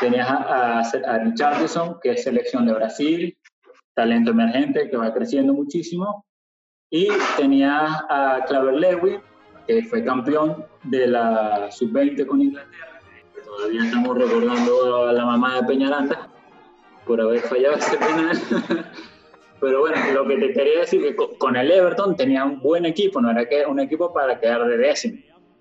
[0.00, 3.38] Tenías a, a, Richardson, que es selección de Brasil,
[3.94, 6.24] talento emergente que va creciendo muchísimo.
[6.90, 9.20] Y tenías a Claver Lewis,
[9.66, 13.00] que fue campeón de la sub-20 con Inglaterra.
[13.44, 16.28] Todavía estamos recordando a la mamá de Peñaranda
[17.06, 18.38] por haber fallado ese penal.
[19.60, 22.84] Pero bueno, lo que te quería decir es que con el Everton tenía un buen
[22.84, 25.18] equipo, no era que un equipo para quedar de décimo.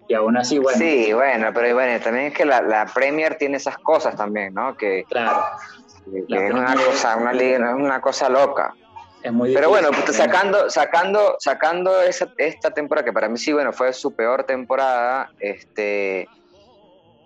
[0.08, 0.78] Y aún así, bueno.
[0.78, 4.78] Sí, bueno, pero bueno, también es que la, la Premier tiene esas cosas también, ¿no?
[4.78, 5.44] Que, claro.
[6.30, 8.74] es una cosa, una, una cosa loca.
[9.22, 13.52] Es muy Pero bueno, pues, sacando, sacando, sacando esa, esta temporada, que para mí sí,
[13.52, 16.30] bueno, fue su peor temporada, este,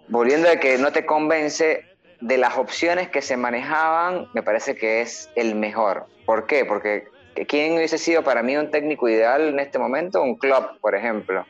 [0.07, 1.85] volviendo a que no te convence,
[2.21, 6.05] de las opciones que se manejaban, me parece que es el mejor.
[6.25, 6.65] ¿Por qué?
[6.65, 7.05] Porque
[7.47, 10.21] ¿quién hubiese sido para mí un técnico ideal en este momento?
[10.21, 11.45] Un club, por ejemplo.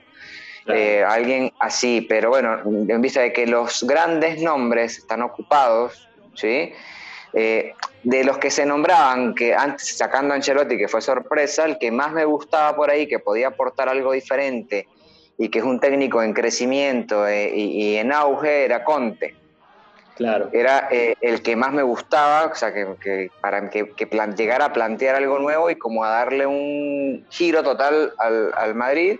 [0.67, 6.71] Eh, alguien así, pero bueno, en vista de que los grandes nombres están ocupados, ¿sí?
[7.33, 11.77] Eh, de los que se nombraban, que antes sacando a Ancelotti, que fue sorpresa, el
[11.77, 14.87] que más me gustaba por ahí, que podía aportar algo diferente
[15.37, 19.40] y que es un técnico en crecimiento eh, y, y, en auge, era Conte.
[20.21, 20.49] Claro.
[20.53, 24.07] Era eh, el que más me gustaba, o sea, que, para que, que
[24.37, 29.19] llegara a plantear algo nuevo y como a darle un giro total al, al Madrid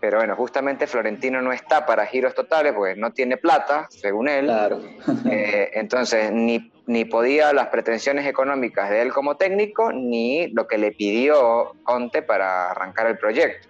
[0.00, 4.46] pero bueno, justamente Florentino no está para giros totales porque no tiene plata, según él.
[4.46, 4.80] Claro.
[5.30, 10.78] Eh, entonces, ni, ni podía las pretensiones económicas de él como técnico, ni lo que
[10.78, 13.68] le pidió Conte para arrancar el proyecto.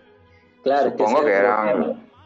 [0.62, 1.74] Claro, supongo que, era.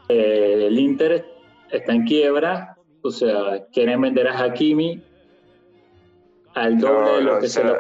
[0.09, 1.25] Eh, el Inter
[1.71, 2.72] está en quiebra,
[3.03, 5.03] o sea, quieren vender a Hakimi
[6.55, 7.79] al doble de lo que se, lo,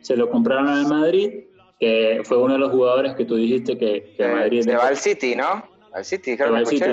[0.00, 1.44] se lo compraron al Madrid
[1.80, 4.60] que fue uno de los jugadores que tú dijiste que, que Madrid...
[4.60, 5.64] Se va al City, ¿no?
[5.92, 6.84] Al City, creo que City,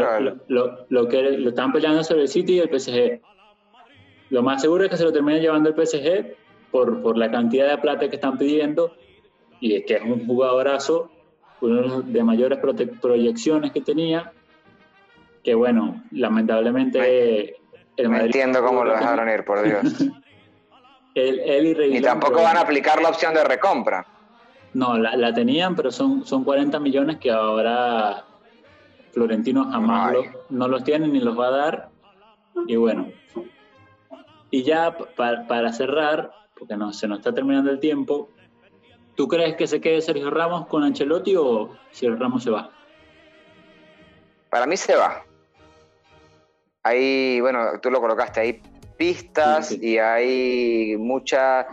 [0.47, 3.19] lo, lo, que lo están peleando sobre el City y el PSG.
[4.29, 6.35] Lo más seguro es que se lo termine llevando el PSG
[6.71, 8.93] por, por la cantidad de plata que están pidiendo
[9.59, 11.11] y es que es un jugadorazo,
[11.61, 12.59] uno de mayores
[13.01, 14.31] proyecciones que tenía,
[15.43, 17.55] que bueno, lamentablemente...
[17.97, 19.83] el Madrid, entiendo cómo lo dejaron ir, por Dios.
[21.15, 24.05] él, y, y tampoco van a aplicar la opción de recompra.
[24.73, 28.25] No, la, tenían, pero son, son 40 millones que ahora
[29.11, 30.13] Florentino jamás
[30.49, 31.89] no los tiene ni los va a dar.
[32.67, 33.07] Y bueno,
[34.51, 38.29] y ya para cerrar, porque no, se nos está terminando el tiempo,
[39.15, 42.69] ¿tú crees que se quede Sergio Ramos con Ancelotti o Sergio Ramos se va?
[44.49, 45.23] Para mí se va.
[46.83, 48.61] Hay, bueno, tú lo colocaste, hay
[48.97, 51.67] pistas y hay mucha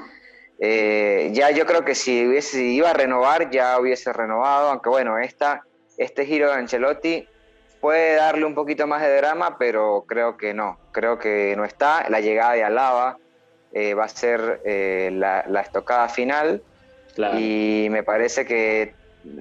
[0.59, 5.19] eh, ya yo creo que si, hubiese, iba a renovar, ya hubiese renovado, aunque bueno,
[5.19, 5.63] esta,
[5.99, 7.29] este giro de Ancelotti
[7.81, 12.09] puede darle un poquito más de drama, pero creo que no, creo que no está.
[12.09, 13.19] La llegada de Alaba
[13.73, 16.63] eh, va a ser eh, la, estocada final
[17.37, 18.95] y me parece que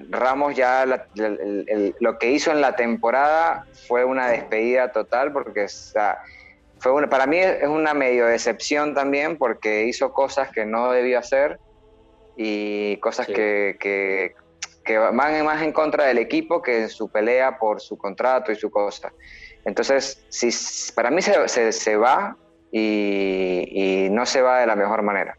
[0.10, 5.68] Ramos ya lo que hizo en la temporada fue una despedida total porque
[7.10, 11.60] para mí es una medio decepción también porque hizo cosas que no debía hacer
[12.38, 17.82] y cosas que, que, van más en contra del equipo que en su pelea por
[17.82, 19.12] su contrato y su cosa.
[19.66, 20.50] Entonces, si,
[20.94, 22.38] para mí se, se, va
[22.72, 25.38] y, no se va de la mejor manera.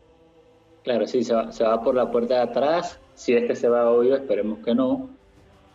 [0.83, 3.00] Claro, sí, se va, se va por la puerta de atrás.
[3.14, 5.09] Si es que se va hoy, esperemos que no.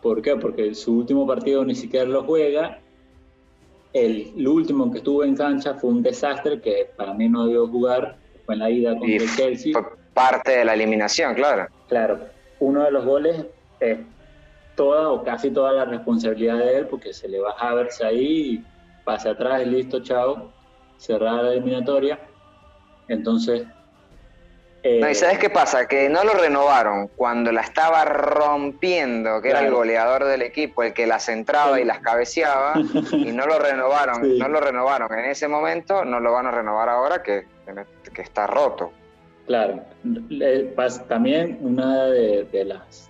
[0.02, 0.36] ¿Por qué?
[0.36, 2.80] Porque su último partido ni siquiera lo juega
[3.94, 8.18] el, último que estuvo en cancha fue un desastre que para mí no debió jugar,
[8.46, 9.74] fue en la ida contra el Chelsea.
[9.74, 11.68] Fue parte de la eliminación, claro.
[11.88, 12.20] Claro,
[12.60, 13.46] uno de los goles
[13.80, 14.00] es
[14.76, 18.64] toda o casi toda la responsabilidad de él porque se le baja a verse ahí,
[19.04, 20.52] pase atrás y listo, chao,
[20.98, 22.20] cerrada la eliminatoria.
[23.08, 23.66] Entonces,
[24.84, 25.88] no, ¿y sabes qué pasa?
[25.88, 30.94] Que no lo renovaron cuando la estaba rompiendo, que era el goleador del equipo, el
[30.94, 32.74] que las entraba y las cabeceaba,
[33.12, 36.88] y no lo renovaron, no lo renovaron en ese momento, no lo van a renovar
[36.90, 37.46] ahora que,
[38.14, 38.92] que está roto.
[39.48, 39.84] Claro,
[41.08, 43.10] también una de, las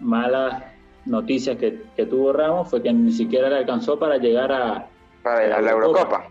[0.00, 0.64] malas
[1.04, 4.86] noticias que, tuvo Ramos fue que ni siquiera le alcanzó para llegar a,
[5.22, 6.26] para la, Eurocopa.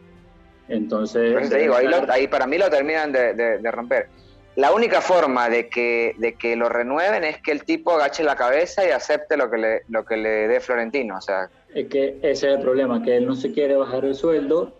[0.67, 1.75] Entonces, digo,
[2.09, 4.07] ahí, para mí lo terminan de romper.
[4.55, 8.35] La única forma de que, de que lo renueven es que el tipo agache la
[8.35, 11.17] cabeza y acepte lo que le, lo que le dé Florentino.
[11.17, 14.13] O sea, es que ese es el problema, que él no se quiere bajar el
[14.13, 14.71] sueldo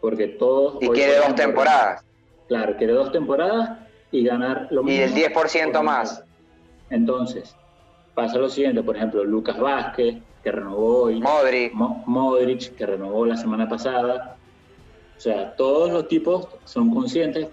[0.00, 0.76] porque todos...
[0.82, 2.04] Y quiere dos temporadas.
[2.48, 3.78] Claro, quiere dos temporadas
[4.10, 5.00] y ganar lo mismo.
[5.00, 6.22] Y el 10% más.
[6.90, 7.56] Entonces,
[8.14, 11.20] pasa lo siguiente, por ejemplo, Lucas Vázquez, que renovó hoy.
[11.20, 11.72] Modric.
[11.72, 14.36] Modric, que renovó la semana pasada.
[15.16, 17.48] O sea, todos los tipos son conscientes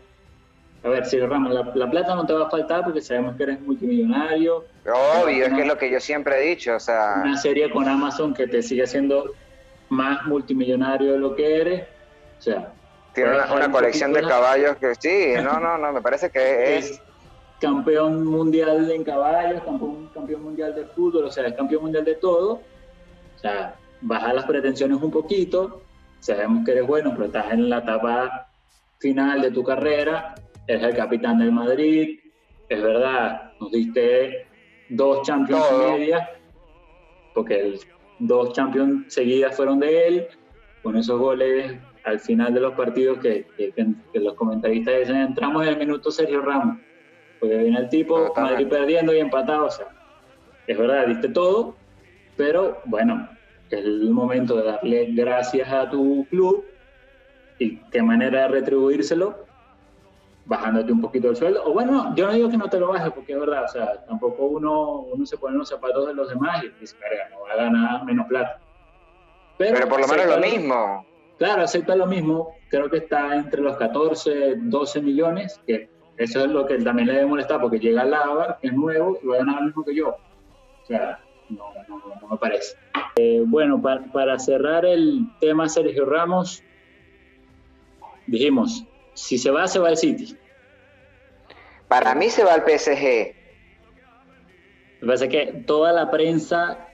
[0.84, 3.62] a ver, si Ramos, la, plata no te va a faltar porque sabemos que eres
[3.62, 4.66] multimillonario.
[4.86, 7.22] Obvio, es que es lo que yo siempre he dicho, o sea...
[7.24, 9.34] Una serie con Amazon que te sigue haciendo
[9.88, 11.84] más multimillonario de lo que eres,
[12.38, 12.74] o sea...
[13.14, 17.02] Tiene una, colección de caballos que sí, no, no, no, me parece que es...
[17.62, 22.16] Campeón mundial en caballos, campeón, campeón mundial de fútbol, o sea, es campeón mundial de
[22.16, 22.56] todo.
[22.56, 25.82] O sea, baja las pretensiones un poquito,
[26.20, 28.48] sabemos que eres bueno, pero estás en la etapa
[29.00, 30.36] final de tu carrera,
[30.68, 32.20] es el capitán del Madrid,
[32.70, 34.48] es verdad, nos diste
[34.90, 36.30] dos Champions y media,
[37.34, 37.80] porque
[38.20, 40.28] dos Champions seguidas fueron de él,
[40.82, 43.46] con esos goles al final de los partidos que,
[44.14, 46.78] los comentaristas dicen, entramos en el minuto Sergio Ramos,
[47.40, 49.88] porque viene el tipo, Madrid perdiendo y empatado, o sea,
[50.68, 51.76] es verdad, diste todo,
[52.36, 53.30] pero bueno,
[53.70, 56.66] es el momento de darle gracias a tu club
[57.60, 59.46] y qué manera de retribuírselo
[60.46, 61.64] bajándote un poquito el sueldo.
[61.66, 64.06] O bueno, yo no digo que no te lo bajes, porque es verdad, o sea,
[64.06, 67.42] tampoco uno, uno se pone en los zapatos de los demás y dice, carga, no
[67.42, 68.60] va a ganar menos plata.
[69.58, 71.06] Pero, por lo menos lo mismo.
[71.38, 76.52] claro, acepta lo mismo, creo que está entre los 14, 12 millones, que eso es
[76.52, 79.40] lo que también le debe molestar, porque llega Lava, que es nuevo, y va a
[79.40, 80.10] ganar lo mismo que yo.
[80.10, 81.20] O sea,
[81.50, 82.76] no, no, me parece.
[83.16, 86.64] Eh, bueno, para cerrar el tema Sergio Ramos,
[88.28, 90.38] dijimos, si se va, se va al City.
[91.88, 93.36] Para mí se va al PSG.
[95.02, 96.88] Me parece que toda la prensa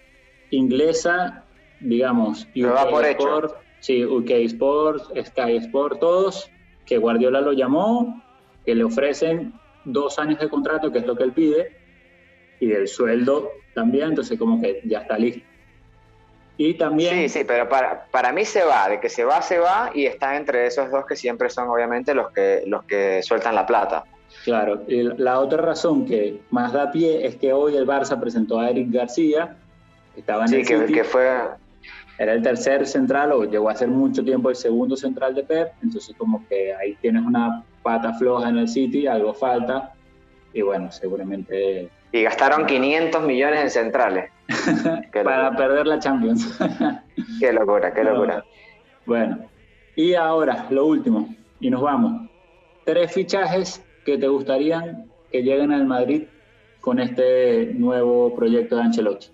[0.50, 1.46] inglesa,
[1.80, 6.50] digamos, UK va por Sport, sí, UK Sports, Sky Sport, todos,
[6.86, 8.24] que Guardiola lo llamó,
[8.66, 9.54] que le ofrecen
[9.86, 11.78] dos años de contrato, que es lo que él pide,
[12.60, 15.46] y del sueldo también, entonces como que ya está listo.
[16.60, 17.16] Y también...
[17.16, 20.06] Sí, sí, pero para, para mí se va, de que se va, se va, y
[20.06, 24.04] está entre esos dos que siempre son obviamente los que, los que sueltan la plata.
[24.44, 28.60] Claro, y la otra razón que más da pie es que hoy el Barça presentó
[28.60, 29.56] a Eric García,
[30.14, 31.30] que estaba en sí, que, que fue...
[32.18, 35.72] Era el tercer central o llegó a ser mucho tiempo el segundo central de Pep,
[35.82, 39.94] entonces como que ahí tienes una pata floja en el City, algo falta,
[40.54, 44.32] y bueno, seguramente y gastaron 500 millones en centrales.
[45.24, 46.58] Para perder la Champions.
[47.40, 48.44] qué locura, qué locura.
[49.06, 49.50] Bueno,
[49.96, 52.30] y ahora, lo último, y nos vamos.
[52.86, 56.24] Tres fichajes que te gustarían que lleguen al Madrid
[56.82, 59.28] con este nuevo proyecto de Ancelotti.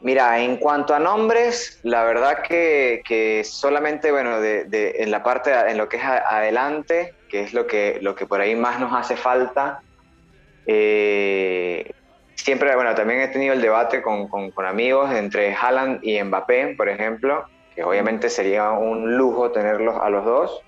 [0.00, 5.78] Mira, en cuanto a nombres, la verdad que, solamente, bueno, de, en la parte, en
[5.78, 9.16] lo que es adelante, que es lo que, lo que por ahí más nos hace
[9.16, 9.80] falta,
[10.66, 11.90] eh,
[12.34, 16.88] siempre, bueno, también he tenido el debate con, con, amigos entre Haaland y Mbappé, por
[16.88, 20.62] ejemplo, que obviamente sería un lujo tenerlos a los dos.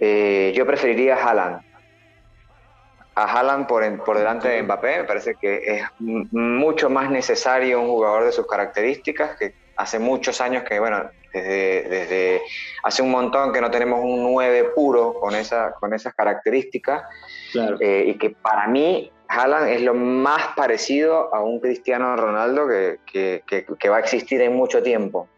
[0.00, 1.62] Eh, yo preferiría Haaland.
[3.14, 7.88] A Haaland por, por delante de Mbappé, me parece que es mucho más necesario un
[7.88, 12.42] jugador de sus características, que hace muchos años que, bueno, desde, desde
[12.82, 17.04] hace un montón que no tenemos un 9 puro con, esa, con esas características.
[17.80, 23.42] Eh, y que para mí Haaland es lo más parecido a un Cristiano Ronaldo que,
[23.46, 25.28] que, va a existir en mucho tiempo.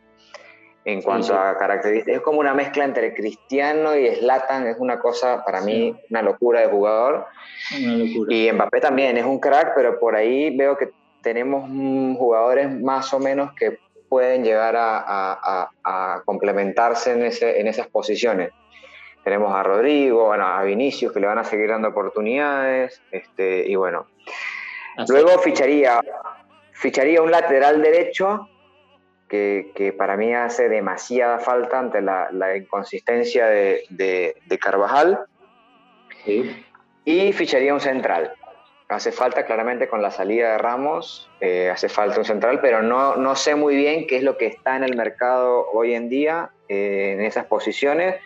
[0.85, 5.43] En cuanto a características, es como una mezcla entre Cristiano y Slatan, es una cosa
[5.43, 7.27] para mí una locura de jugador.
[8.29, 10.91] Y Mbappé también es un crack, pero por ahí veo que
[11.23, 11.69] tenemos
[12.19, 13.79] jugadores más o menos que
[14.11, 15.71] pueden llegar a,
[16.27, 18.51] complementarse en, ese, en esas posiciones.
[19.25, 23.75] Tenemos a Rodrigo, bueno, a Vinicius que le van a seguir dando oportunidades, este, y
[23.75, 24.07] bueno.
[25.09, 26.01] Luego ficharía,
[26.73, 28.49] ficharía un lateral derecho
[29.29, 35.27] que, para mí hace demasiada falta ante la, inconsistencia de, de, Carvajal.
[37.05, 38.33] Y ficharía un central
[38.89, 43.17] hace falta claramente con la salida de Ramos, eh, hace falta un central, pero no,
[43.17, 46.51] no sé muy bien qué es lo que está en el mercado hoy en día
[46.69, 48.17] eh, en esas posiciones,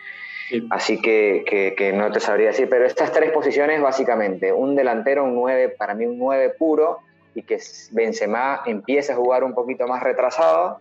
[0.69, 5.35] así que, que, no te sabría decir, pero estas tres posiciones básicamente, un delantero, un
[5.35, 6.99] 9, para mí un 9 puro,
[7.35, 7.59] y que
[7.91, 10.79] Benzema empiece a jugar un poquito más retrasado,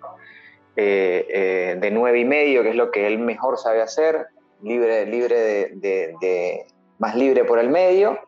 [0.76, 4.26] eh, de 9 y medio, que es lo que él mejor sabe hacer,
[4.62, 6.66] libre, libre de
[6.98, 8.18] más libre por el medio,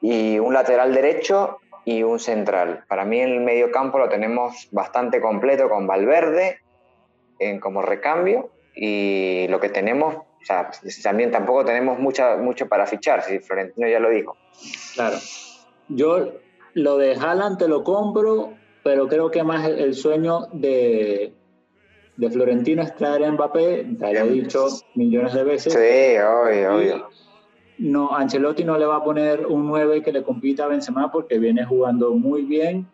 [0.00, 2.84] y un lateral derecho y un central.
[2.88, 6.58] Para mí el medio campo lo tenemos bastante completo con Valverde
[7.38, 10.70] en, como recambio y lo que tenemos, o sea,
[11.02, 14.36] también tampoco tenemos mucha, mucho para fichar, si Florentino ya lo dijo.
[14.94, 15.16] Claro.
[15.88, 16.32] Yo
[16.74, 21.32] lo de Haaland te lo compro, pero creo que más el sueño de,
[22.16, 25.72] de Florentino es traer a Mbappé, te lo he dicho millones de veces.
[25.72, 27.08] Sí, obvio, obvio
[27.82, 31.38] no, Ancelotti no le va a poner un 9 que le compita a Benzema porque
[31.38, 32.86] viene jugando muy bien.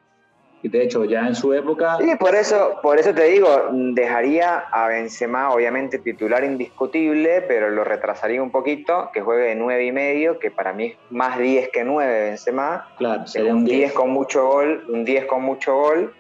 [0.63, 1.99] Y de hecho, ya en su época.
[1.99, 7.85] Sí, por eso, por eso te digo, dejaría a Benzema, obviamente titular indiscutible, pero lo
[7.85, 11.69] retrasaría un poquito, que juegue de 9 y medio, que para mí es más 10
[11.69, 12.89] que 9 Benzema.
[12.99, 13.93] Claro, sería un 10.
[13.93, 16.13] con mucho gol, un 10 con mucho gol.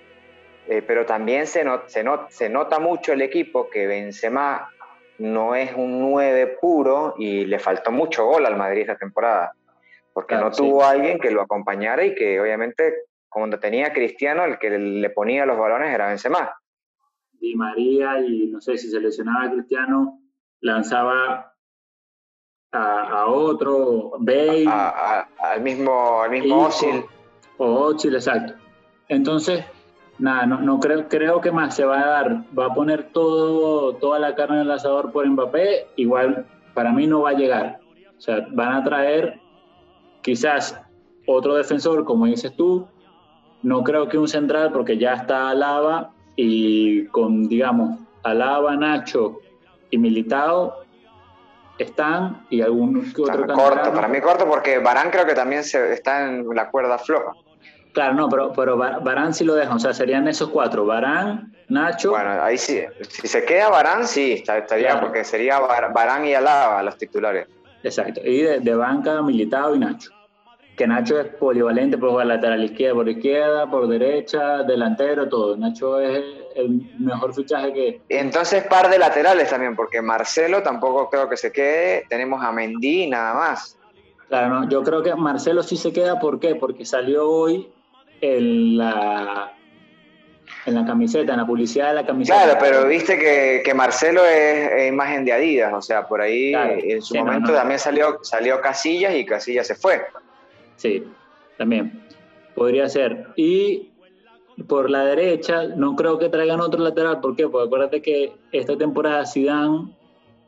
[0.68, 4.68] Eh, pero también se, se, se nota mucho el equipo que Benzema
[5.18, 9.53] no es un 9 puro y le faltó mucho gol al Madrid esta temporada,
[10.12, 14.70] porque no tuvo alguien que lo acompañara y que obviamente cuando tenía Cristiano el que
[14.70, 16.51] le ponía los balones era Benzema.
[17.33, 20.20] Di María y no sé si se lesionaba a Cristiano,
[20.61, 21.55] lanzaba
[22.72, 24.66] a, otro, Bale.
[24.66, 27.05] al mismo, al mismo Osil.
[27.59, 28.55] O exacto.
[29.09, 29.64] Entonces,
[30.18, 33.95] nada, no, no, creo, creo que más se va a dar, va a poner todo,
[33.97, 37.81] toda la carne en el asador por Mbappé, igual para mí no va a llegar.
[38.16, 39.41] O sea, van a traer
[40.22, 40.81] quizás
[41.26, 42.87] otro defensor, como dices tú,
[43.63, 49.41] no creo que un central, porque ya está Lava y con, digamos, Alaba, Nacho
[49.91, 50.85] y Militao
[51.79, 55.93] están y algunos que otro corto, para mí corto porque Barán creo que también se,
[55.93, 57.33] está en la cuerda floja.
[57.93, 62.11] Claro, no, pero, pero Barán sí lo dejan, o sea, serían esos cuatro, Barán, Nacho.
[62.11, 66.97] Bueno, ahí sí, si se queda Barán, sí, estaría, porque sería Barán y Alaba los
[66.97, 67.49] titulares.
[67.83, 70.11] Exacto, y de, banca, Militado y Nacho.
[70.79, 75.57] Que Nacho es polivalente, puede jugar lateral izquierda, por izquierda, por derecha, delantero, todo.
[75.57, 76.24] Nacho es
[76.55, 78.01] el mejor fichaje que...
[78.09, 82.07] Entonces, par de laterales también, porque Marcelo tampoco creo que se quede.
[82.09, 83.76] Tenemos a Mendy nada más.
[84.29, 86.55] Claro, no, yo creo que Marcelo sí se queda, ¿por qué?
[86.55, 87.68] Porque salió hoy
[88.20, 89.53] en la,
[90.64, 92.41] en la camiseta, en la publicidad de la camiseta.
[92.41, 97.16] Claro, pero viste que, Marcelo es, imagen de Adidas, o sea, por ahí en su
[97.16, 100.03] momento también salió, salió Casillas y Casillas se fue.
[100.79, 101.05] Sí,
[101.59, 102.03] también.
[102.55, 103.29] Podría ser.
[103.37, 103.91] Y
[104.66, 107.20] por la derecha, no creo que traigan otro lateral.
[107.20, 107.49] ¿Por qué?
[107.49, 109.93] Porque acuérdate que esta temporada Zidane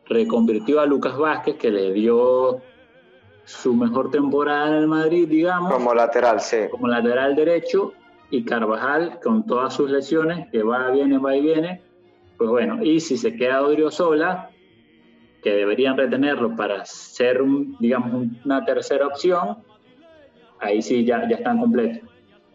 [0.06, 2.62] reconvirtió a Lucas Vázquez, que le dio
[3.44, 5.72] su mejor temporada en el Madrid, digamos.
[5.72, 6.58] Como lateral, sí.
[6.70, 7.92] Como lateral derecho.
[8.30, 11.82] Y Carvajal, con todas sus lesiones, que va, viene, va y viene.
[12.38, 13.60] Pues bueno, y si se queda
[13.90, 14.50] Sola,
[15.42, 19.58] que deberían retenerlo para ser, un, digamos, una tercera opción,
[20.60, 22.08] ahí sí ya, ya están completos.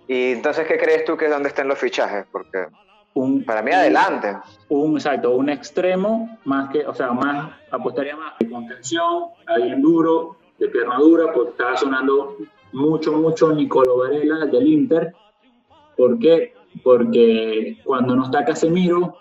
[0.08, 2.26] ¿Y entonces qué crees tú que es donde estén los fichajes?
[2.32, 2.68] Porque
[3.16, 4.38] un, para mí adelante.
[4.70, 10.38] Un, exacto, un extremo, más que, o sea, más, apostaría más de contención, alguien duro,
[10.60, 12.38] de pierna dura, porque estaba sonando
[12.74, 15.14] mucho, mucho Nicolo Varela del Inter.
[15.97, 16.53] ¿Por qué?
[16.84, 19.18] Porque cuando no está Casemiro,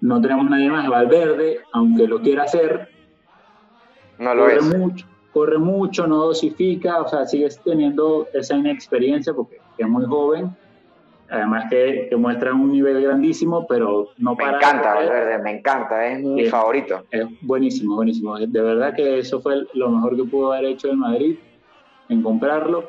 [0.00, 0.88] no tenemos nadie más.
[0.88, 2.90] Valverde, aunque lo quiera hacer,
[4.18, 4.64] no lo es.
[4.76, 5.06] Mucho,
[5.36, 10.56] corre mucho, no dosifica, o sea, sigue teniendo esa inexperiencia porque es muy joven.
[11.28, 14.52] Además que, que, muestra un nivel grandísimo, pero no para...
[14.52, 17.04] Me encanta Valverde, me encanta, es mi favorito.
[17.10, 18.38] Es buenísimo, buenísimo.
[18.38, 21.36] De verdad que eso fue lo mejor que pudo haber hecho el Madrid,
[22.08, 22.88] en comprarlo.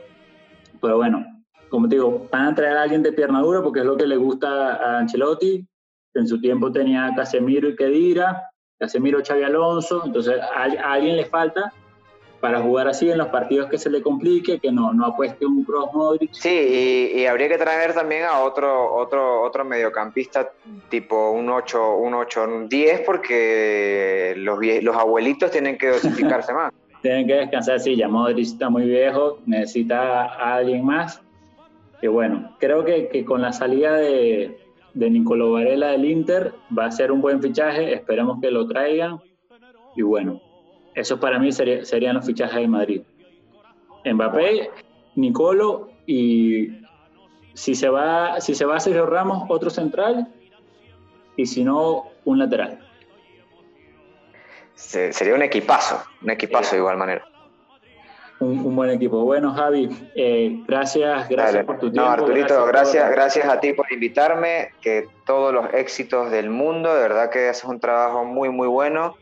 [0.82, 1.26] Pero bueno,
[1.68, 4.08] como te digo, van a traer a alguien de pierna dura porque es lo que
[4.08, 5.68] le gusta a Ancelotti.
[6.14, 11.74] En su tiempo tenía Casemiro y Kedira, Casemiro Xavi Alonso, entonces a alguien le falta
[12.40, 15.64] para jugar así en los partidos que se le complique, que no, no apueste un
[15.64, 16.32] Kroos Modric.
[16.34, 20.52] Sí, y, habría que traer también a otro, otro, otro mediocampista
[20.90, 26.72] tipo un 8, un 8, un 10, porque los, los abuelitos tienen que dosificarse más.
[27.02, 31.22] Tienen que descansar, sí, ya Modric está muy viejo, necesita a alguien más.
[32.02, 34.60] Que bueno, creo que, que con la salida de,
[34.94, 39.20] de Nicolò Varela del Inter va a ser un buen fichaje, esperemos que lo traigan.
[39.96, 40.42] Y bueno,
[40.98, 43.02] eso para mí serían los fichajes de Madrid.
[44.04, 44.72] Mbappé,
[45.16, 46.82] Nicolo y
[47.54, 50.28] si se va, si se va Sergio Ramos, otro central
[51.36, 52.80] y si no, un lateral.
[54.74, 57.24] sería un equipazo, un equipazo de igual manera.
[58.40, 59.24] Un, buen equipo.
[59.24, 62.02] Bueno, Javi, eh, gracias, gracias por tu tiempo.
[62.02, 67.02] No, Arturito, gracias, gracias, a ti por invitarme, que todos los éxitos del mundo, de
[67.02, 69.16] verdad que haces un trabajo muy, muy bueno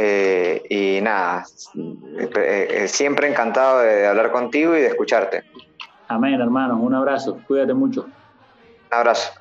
[0.00, 1.44] eh, y nada,
[1.74, 5.42] eh, eh, siempre encantado de hablar contigo y de escucharte.
[6.06, 6.76] Amén, hermano.
[6.76, 7.40] Un abrazo.
[7.48, 8.02] Cuídate mucho.
[8.02, 8.12] Un
[8.92, 9.32] abrazo.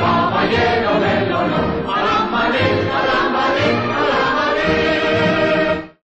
[0.00, 1.78] caballero del honor.